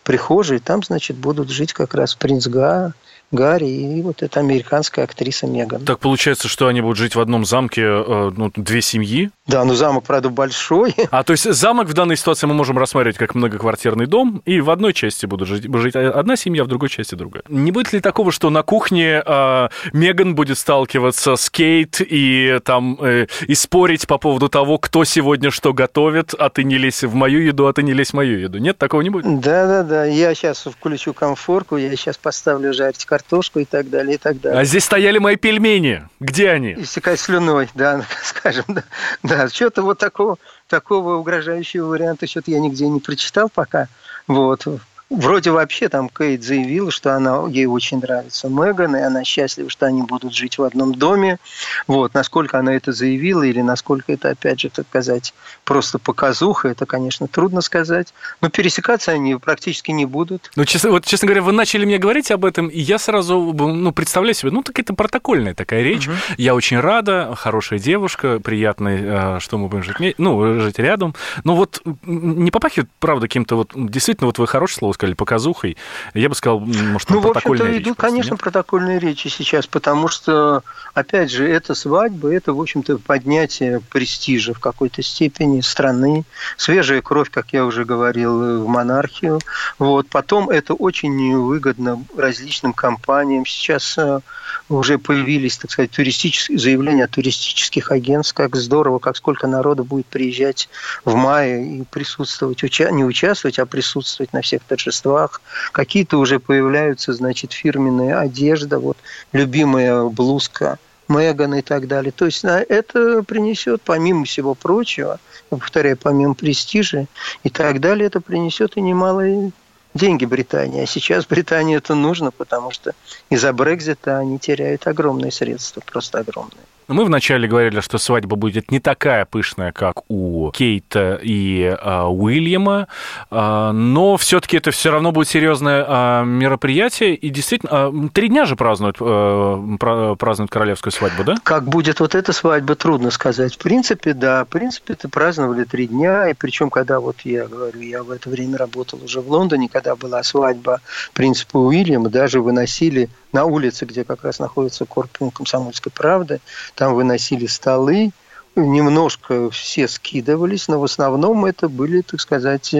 прихожей. 0.02 0.58
Там, 0.58 0.82
значит, 0.82 1.16
будут 1.16 1.48
жить 1.48 1.72
как 1.72 1.94
раз 1.94 2.14
принц 2.14 2.46
Га, 2.48 2.92
Гарри 3.32 3.66
и 3.66 4.02
вот 4.02 4.22
эта 4.22 4.40
американская 4.40 5.04
актриса 5.04 5.46
Меган. 5.46 5.84
Так 5.84 5.98
получается, 5.98 6.48
что 6.48 6.68
они 6.68 6.80
будут 6.80 6.96
жить 6.96 7.16
в 7.16 7.20
одном 7.20 7.44
замке, 7.44 7.82
э, 7.82 8.32
ну, 8.36 8.52
две 8.54 8.80
семьи? 8.80 9.30
Да, 9.46 9.64
но 9.64 9.74
замок, 9.74 10.04
правда, 10.04 10.28
большой. 10.28 10.94
А 11.10 11.22
то 11.22 11.32
есть 11.32 11.50
замок 11.50 11.88
в 11.88 11.94
данной 11.94 12.16
ситуации 12.16 12.46
мы 12.46 12.54
можем 12.54 12.78
рассматривать 12.78 13.16
как 13.16 13.34
многоквартирный 13.34 14.06
дом, 14.06 14.42
и 14.44 14.60
в 14.60 14.70
одной 14.70 14.92
части 14.92 15.24
будут 15.24 15.48
жить, 15.48 15.64
жить 15.72 15.96
одна 15.96 16.36
семья, 16.36 16.64
в 16.64 16.66
другой 16.66 16.88
части 16.88 17.14
другая. 17.14 17.42
Не 17.48 17.70
будет 17.70 17.92
ли 17.92 18.00
такого, 18.00 18.32
что 18.32 18.50
на 18.50 18.62
кухне 18.62 19.22
э, 19.24 19.68
Меган 19.92 20.34
будет 20.34 20.58
сталкиваться 20.58 21.36
с 21.36 21.48
Кейт 21.48 22.00
и 22.00 22.58
там 22.64 22.98
э, 23.00 23.26
и 23.46 23.54
спорить 23.54 24.06
по 24.06 24.18
поводу 24.18 24.48
того, 24.48 24.78
кто 24.78 25.04
сегодня 25.04 25.50
что 25.50 25.72
готовит, 25.72 26.34
а 26.34 26.50
ты 26.50 26.64
не 26.64 26.76
лезь 26.76 27.02
в 27.02 27.14
мою 27.14 27.40
еду, 27.40 27.66
а 27.66 27.72
ты 27.72 27.82
не 27.82 27.92
лезь 27.92 28.10
в 28.10 28.14
мою 28.14 28.38
еду? 28.38 28.58
Нет, 28.58 28.78
такого 28.78 29.00
не 29.00 29.10
будет? 29.10 29.40
Да-да-да, 29.40 30.04
я 30.04 30.34
сейчас 30.34 30.64
включу 30.64 31.12
комфорку, 31.12 31.76
я 31.76 31.90
сейчас 31.96 32.16
поставлю 32.18 32.72
жарить 32.72 33.04
картошку 33.16 33.60
и 33.60 33.64
так 33.64 33.88
далее, 33.88 34.16
и 34.16 34.18
так 34.18 34.40
далее. 34.40 34.60
А 34.60 34.64
здесь 34.64 34.84
стояли 34.84 35.16
мои 35.18 35.36
пельмени. 35.36 36.06
Где 36.20 36.50
они? 36.50 36.74
Истекать 36.74 37.18
слюной, 37.18 37.68
да, 37.74 38.04
скажем, 38.22 38.64
да. 38.68 38.84
Да, 39.22 39.48
что-то 39.48 39.82
вот 39.82 39.98
такого, 39.98 40.36
такого 40.68 41.14
угрожающего 41.14 41.86
варианта 41.86 42.26
что-то 42.26 42.50
я 42.50 42.60
нигде 42.60 42.86
не 42.88 43.00
прочитал 43.00 43.48
пока. 43.48 43.88
Вот. 44.26 44.66
Вроде 45.08 45.52
вообще 45.52 45.88
там 45.88 46.08
Кейт 46.08 46.42
заявила, 46.42 46.90
что 46.90 47.14
она, 47.14 47.46
ей 47.48 47.66
очень 47.66 48.00
нравится 48.00 48.48
Меган, 48.48 48.96
и 48.96 49.00
она 49.00 49.22
счастлива, 49.22 49.70
что 49.70 49.86
они 49.86 50.02
будут 50.02 50.34
жить 50.34 50.58
в 50.58 50.64
одном 50.64 50.96
доме. 50.96 51.38
Вот. 51.86 52.12
Насколько 52.12 52.58
она 52.58 52.74
это 52.74 52.90
заявила 52.90 53.44
или 53.44 53.60
насколько 53.60 54.12
это, 54.12 54.30
опять 54.30 54.60
же, 54.60 54.68
так 54.68 54.86
сказать, 54.88 55.32
просто 55.62 56.00
показуха, 56.00 56.68
это, 56.68 56.86
конечно, 56.86 57.28
трудно 57.28 57.60
сказать. 57.60 58.12
Но 58.40 58.50
пересекаться 58.50 59.12
они 59.12 59.36
практически 59.36 59.92
не 59.92 60.06
будут. 60.06 60.50
Ну, 60.56 60.64
честно, 60.64 60.90
вот, 60.90 61.06
честно 61.06 61.26
говоря, 61.26 61.42
вы 61.42 61.52
начали 61.52 61.84
мне 61.84 61.98
говорить 61.98 62.32
об 62.32 62.44
этом, 62.44 62.66
и 62.66 62.80
я 62.80 62.98
сразу 62.98 63.38
ну, 63.38 63.92
представляю 63.92 64.34
себе, 64.34 64.50
ну, 64.50 64.64
так 64.64 64.76
это 64.80 64.92
протокольная 64.92 65.54
такая 65.54 65.84
речь. 65.84 66.08
Угу. 66.08 66.16
Я 66.36 66.56
очень 66.56 66.80
рада, 66.80 67.32
хорошая 67.36 67.78
девушка, 67.78 68.40
приятная, 68.40 69.38
что 69.38 69.56
мы 69.56 69.68
будем 69.68 69.84
жить, 69.84 70.14
ну, 70.18 70.58
жить 70.58 70.80
рядом. 70.80 71.14
Но 71.44 71.54
вот 71.54 71.80
не 72.04 72.50
попахивает, 72.50 72.90
правда, 72.98 73.28
каким-то 73.28 73.54
вот, 73.54 73.70
действительно, 73.72 74.26
вот 74.26 74.38
вы 74.38 74.48
хорошее 74.48 74.78
слово 74.78 74.95
сказали, 74.96 75.14
показухой. 75.14 75.76
Я 76.14 76.28
бы 76.28 76.34
сказал, 76.34 76.60
может, 76.60 77.08
ну, 77.10 77.22
протокольная 77.22 77.72
речь. 77.72 77.82
идут, 77.82 77.98
конечно, 77.98 78.32
нет? 78.32 78.40
протокольные 78.40 78.98
речи 78.98 79.28
сейчас, 79.28 79.66
потому 79.66 80.08
что, 80.08 80.62
опять 80.94 81.30
же, 81.30 81.48
это 81.48 81.74
свадьба, 81.74 82.32
это, 82.34 82.52
в 82.52 82.60
общем-то, 82.60 82.98
поднятие 82.98 83.80
престижа 83.80 84.54
в 84.54 84.58
какой-то 84.58 85.02
степени 85.02 85.60
страны, 85.60 86.24
свежая 86.56 87.02
кровь, 87.02 87.30
как 87.30 87.52
я 87.52 87.64
уже 87.64 87.84
говорил, 87.84 88.64
в 88.64 88.68
монархию. 88.68 89.38
Вот. 89.78 90.08
Потом 90.08 90.50
это 90.50 90.74
очень 90.74 91.36
выгодно 91.36 92.02
различным 92.16 92.72
компаниям. 92.72 93.46
Сейчас 93.46 93.98
э, 93.98 94.20
уже 94.68 94.98
появились, 94.98 95.58
так 95.58 95.70
сказать, 95.70 95.90
туристические 95.90 96.58
заявления 96.58 97.04
от 97.04 97.10
туристических 97.10 97.92
агентств, 97.92 98.34
как 98.34 98.56
здорово, 98.56 98.98
как 98.98 99.16
сколько 99.16 99.46
народу 99.46 99.84
будет 99.84 100.06
приезжать 100.06 100.68
в 101.04 101.14
мае 101.14 101.80
и 101.80 101.84
присутствовать, 101.84 102.62
уча- 102.64 102.90
не 102.90 103.04
участвовать, 103.04 103.58
а 103.58 103.66
присутствовать 103.66 104.32
на 104.32 104.40
всех 104.40 104.62
торжествах 104.62 104.85
торжествах. 104.86 105.40
Какие-то 105.72 106.18
уже 106.18 106.38
появляются, 106.38 107.12
значит, 107.12 107.52
фирменная 107.52 108.18
одежда, 108.20 108.78
вот 108.78 108.96
любимая 109.32 110.04
блузка 110.04 110.78
Меган 111.08 111.54
и 111.54 111.62
так 111.62 111.86
далее. 111.86 112.12
То 112.12 112.26
есть 112.26 112.44
это 112.44 113.22
принесет, 113.22 113.82
помимо 113.82 114.24
всего 114.24 114.54
прочего, 114.54 115.18
повторяю, 115.50 115.96
помимо 115.96 116.34
престижа 116.34 117.06
и 117.44 117.50
так 117.50 117.80
далее, 117.80 118.06
это 118.06 118.20
принесет 118.20 118.76
и 118.76 118.80
немалые 118.80 119.52
деньги 119.94 120.24
Британии. 120.24 120.82
А 120.82 120.86
сейчас 120.86 121.26
Британии 121.26 121.76
это 121.76 121.94
нужно, 121.94 122.30
потому 122.30 122.70
что 122.70 122.92
из-за 123.30 123.52
Брекзита 123.52 124.18
они 124.18 124.38
теряют 124.38 124.86
огромные 124.86 125.32
средства, 125.32 125.80
просто 125.80 126.18
огромные. 126.18 126.64
Мы 126.88 127.04
вначале 127.04 127.48
говорили, 127.48 127.80
что 127.80 127.98
свадьба 127.98 128.36
будет 128.36 128.70
не 128.70 128.78
такая 128.78 129.24
пышная, 129.24 129.72
как 129.72 130.08
у 130.08 130.52
Кейта 130.52 131.18
и 131.20 131.62
э, 131.62 132.02
Уильяма, 132.04 132.86
э, 133.28 133.70
но 133.72 134.16
все-таки 134.16 134.56
это 134.58 134.70
все 134.70 134.92
равно 134.92 135.10
будет 135.10 135.26
серьезное 135.26 135.84
э, 135.84 136.24
мероприятие. 136.24 137.16
И 137.16 137.28
действительно, 137.30 137.90
э, 137.92 138.08
три 138.12 138.28
дня 138.28 138.44
же 138.44 138.54
празднуют, 138.54 138.98
э, 139.00 139.76
празднуют 140.16 140.52
королевскую 140.52 140.92
свадьбу, 140.92 141.24
да? 141.24 141.34
Как 141.42 141.64
будет 141.64 141.98
вот 141.98 142.14
эта 142.14 142.32
свадьба, 142.32 142.76
трудно 142.76 143.10
сказать. 143.10 143.56
В 143.56 143.58
принципе, 143.58 144.14
да, 144.14 144.44
в 144.44 144.48
принципе, 144.48 144.92
это 144.92 145.08
праздновали 145.08 145.64
три 145.64 145.88
дня. 145.88 146.30
И 146.30 146.34
причем, 146.34 146.70
когда 146.70 147.00
вот 147.00 147.16
я 147.24 147.48
говорю, 147.48 147.80
я 147.80 148.04
в 148.04 148.12
это 148.12 148.30
время 148.30 148.58
работал 148.58 149.00
уже 149.04 149.20
в 149.20 149.28
Лондоне, 149.28 149.68
когда 149.68 149.96
была 149.96 150.22
свадьба 150.22 150.80
принципа 151.14 151.56
Уильяма, 151.56 152.10
даже 152.10 152.40
выносили 152.40 153.08
на 153.32 153.44
улице, 153.44 153.84
где 153.84 154.04
как 154.04 154.24
раз 154.24 154.38
находится 154.38 154.86
корпус 154.86 155.32
комсомольской 155.34 155.92
правды, 155.92 156.40
там 156.76 156.94
выносили 156.94 157.46
столы, 157.46 158.12
немножко 158.54 159.50
все 159.50 159.88
скидывались, 159.88 160.68
но 160.68 160.80
в 160.80 160.84
основном 160.84 161.44
это 161.44 161.68
были, 161.68 162.02
так 162.02 162.20
сказать, 162.20 162.74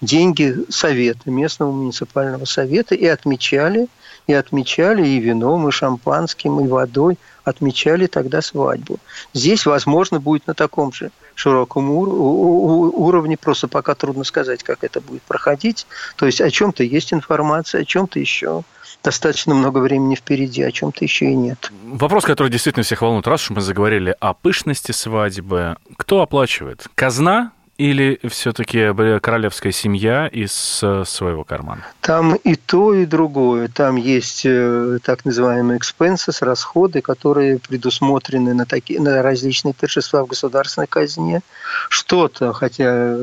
деньги 0.00 0.56
совета, 0.68 1.30
местного 1.30 1.72
муниципального 1.72 2.44
совета, 2.44 2.94
и 2.94 3.06
отмечали, 3.06 3.88
и 4.26 4.32
отмечали 4.32 5.06
и 5.06 5.18
вином, 5.18 5.68
и 5.68 5.72
шампанским, 5.72 6.60
и 6.60 6.68
водой, 6.68 7.18
отмечали 7.44 8.06
тогда 8.06 8.40
свадьбу. 8.42 8.98
Здесь, 9.34 9.66
возможно, 9.66 10.20
будет 10.20 10.46
на 10.46 10.54
таком 10.54 10.92
же 10.92 11.10
широком 11.34 11.90
уровне, 11.90 13.36
просто 13.36 13.68
пока 13.68 13.94
трудно 13.94 14.24
сказать, 14.24 14.62
как 14.62 14.84
это 14.84 15.00
будет 15.00 15.22
проходить. 15.22 15.86
То 16.16 16.26
есть 16.26 16.40
о 16.40 16.50
чем-то 16.50 16.82
есть 16.82 17.12
информация, 17.12 17.82
о 17.82 17.84
чем-то 17.84 18.18
еще 18.18 18.62
достаточно 19.02 19.54
много 19.54 19.78
времени 19.78 20.14
впереди, 20.14 20.62
о 20.62 20.70
чем-то 20.70 21.04
еще 21.04 21.26
и 21.30 21.34
нет. 21.34 21.70
Вопрос, 21.84 22.24
который 22.24 22.48
действительно 22.48 22.84
всех 22.84 23.02
волнует, 23.02 23.26
раз 23.26 23.42
уж 23.42 23.50
мы 23.50 23.60
заговорили 23.60 24.14
о 24.20 24.34
пышности 24.34 24.92
свадьбы, 24.92 25.76
кто 25.96 26.22
оплачивает? 26.22 26.86
Казна 26.94 27.52
или 27.80 28.20
все-таки 28.28 28.92
королевская 29.20 29.72
семья 29.72 30.26
из 30.26 30.80
э, 30.82 31.04
своего 31.06 31.44
кармана? 31.44 31.82
Там 32.02 32.34
и 32.34 32.54
то, 32.54 32.92
и 32.92 33.06
другое. 33.06 33.68
Там 33.68 33.96
есть 33.96 34.42
э, 34.44 34.98
так 35.02 35.24
называемые 35.24 35.78
expenses, 35.78 36.44
расходы, 36.44 37.00
которые 37.00 37.58
предусмотрены 37.58 38.52
на, 38.52 38.66
такие, 38.66 39.00
на 39.00 39.22
различные 39.22 39.72
торжества 39.72 40.22
в 40.24 40.26
государственной 40.26 40.88
казне. 40.88 41.40
Что-то, 41.88 42.52
хотя 42.52 43.16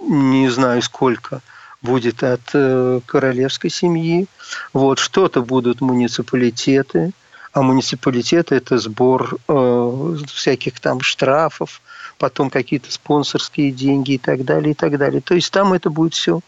не 0.00 0.48
знаю 0.48 0.80
сколько, 0.82 1.40
будет 1.84 2.24
от 2.24 2.40
э, 2.54 3.00
королевской 3.06 3.70
семьи. 3.70 4.26
Вот, 4.72 4.98
что-то 4.98 5.42
будут 5.42 5.80
муниципалитеты, 5.80 7.12
а 7.52 7.62
муниципалитеты– 7.62 8.54
это 8.56 8.78
сбор 8.78 9.36
э, 9.46 10.16
всяких 10.26 10.80
там 10.80 11.00
штрафов, 11.02 11.80
потом 12.18 12.50
какие-то 12.50 12.90
спонсорские 12.90 13.70
деньги 13.70 14.12
и 14.12 14.18
так 14.18 14.44
далее, 14.44 14.72
и 14.72 14.74
так 14.74 14.98
далее. 14.98 15.20
То 15.20 15.34
есть 15.34 15.52
там 15.52 15.72
это 15.72 15.90
будет 15.90 16.14
все 16.14 16.40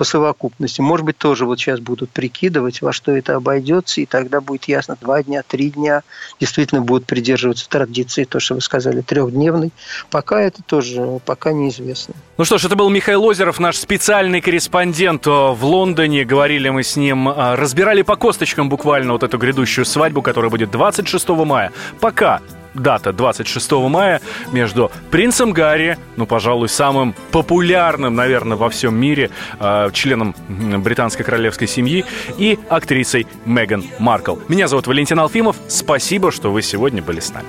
по 0.00 0.04
совокупности. 0.04 0.80
Может 0.80 1.04
быть, 1.04 1.18
тоже 1.18 1.44
вот 1.44 1.60
сейчас 1.60 1.78
будут 1.78 2.08
прикидывать, 2.08 2.80
во 2.80 2.90
что 2.90 3.12
это 3.12 3.34
обойдется, 3.36 4.00
и 4.00 4.06
тогда 4.06 4.40
будет 4.40 4.64
ясно, 4.64 4.96
два 4.98 5.22
дня, 5.22 5.42
три 5.46 5.68
дня 5.68 6.04
действительно 6.40 6.80
будут 6.80 7.04
придерживаться 7.04 7.68
традиции, 7.68 8.24
то, 8.24 8.40
что 8.40 8.54
вы 8.54 8.62
сказали, 8.62 9.02
трехдневный. 9.02 9.72
Пока 10.10 10.40
это 10.40 10.62
тоже, 10.62 11.20
пока 11.26 11.52
неизвестно. 11.52 12.14
Ну 12.38 12.46
что 12.46 12.56
ж, 12.56 12.64
это 12.64 12.76
был 12.76 12.88
Михаил 12.88 13.22
Озеров, 13.26 13.60
наш 13.60 13.76
специальный 13.76 14.40
корреспондент 14.40 15.26
в 15.26 15.58
Лондоне. 15.60 16.24
Говорили 16.24 16.70
мы 16.70 16.82
с 16.82 16.96
ним, 16.96 17.28
а, 17.28 17.54
разбирали 17.54 18.00
по 18.00 18.16
косточкам 18.16 18.70
буквально 18.70 19.12
вот 19.12 19.22
эту 19.22 19.36
грядущую 19.36 19.84
свадьбу, 19.84 20.22
которая 20.22 20.50
будет 20.50 20.70
26 20.70 21.44
мая. 21.44 21.72
Пока 22.00 22.40
дата 22.74 23.12
26 23.12 23.72
мая 23.72 24.20
между 24.52 24.90
принцем 25.10 25.52
Гарри, 25.52 25.98
ну, 26.16 26.26
пожалуй, 26.26 26.68
самым 26.68 27.14
популярным, 27.30 28.14
наверное, 28.14 28.56
во 28.56 28.68
всем 28.70 28.96
мире 28.96 29.30
э, 29.58 29.90
членом 29.92 30.34
британской 30.48 31.24
королевской 31.24 31.66
семьи, 31.66 32.04
и 32.38 32.58
актрисой 32.68 33.26
Меган 33.44 33.84
Маркл. 33.98 34.36
Меня 34.48 34.68
зовут 34.68 34.86
Валентин 34.86 35.18
Алфимов. 35.18 35.56
Спасибо, 35.68 36.30
что 36.32 36.50
вы 36.50 36.62
сегодня 36.62 37.02
были 37.02 37.20
с 37.20 37.32
нами. 37.32 37.48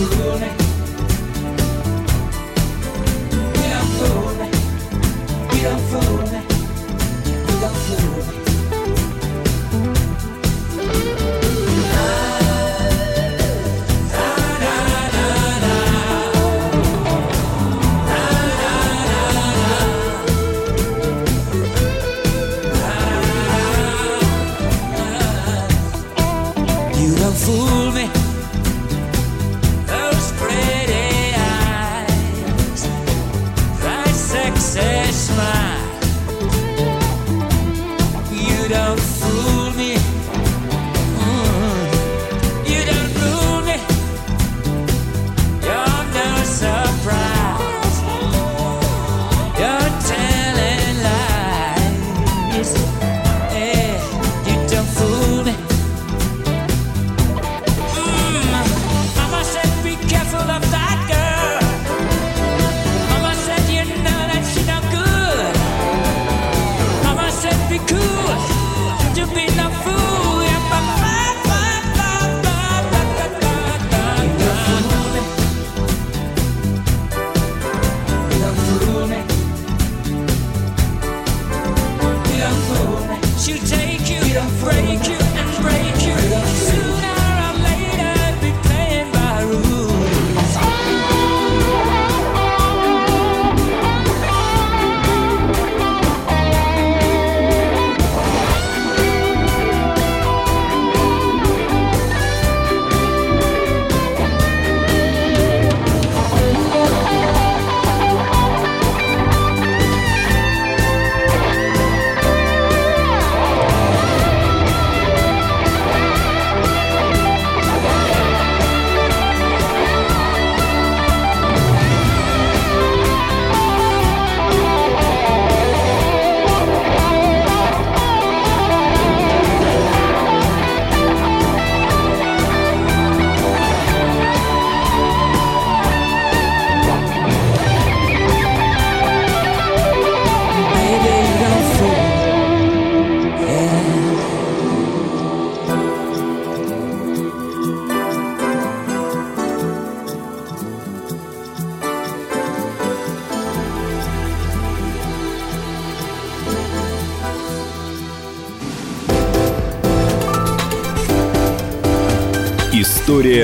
История 0.00 0.67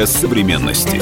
современности. 0.07 1.01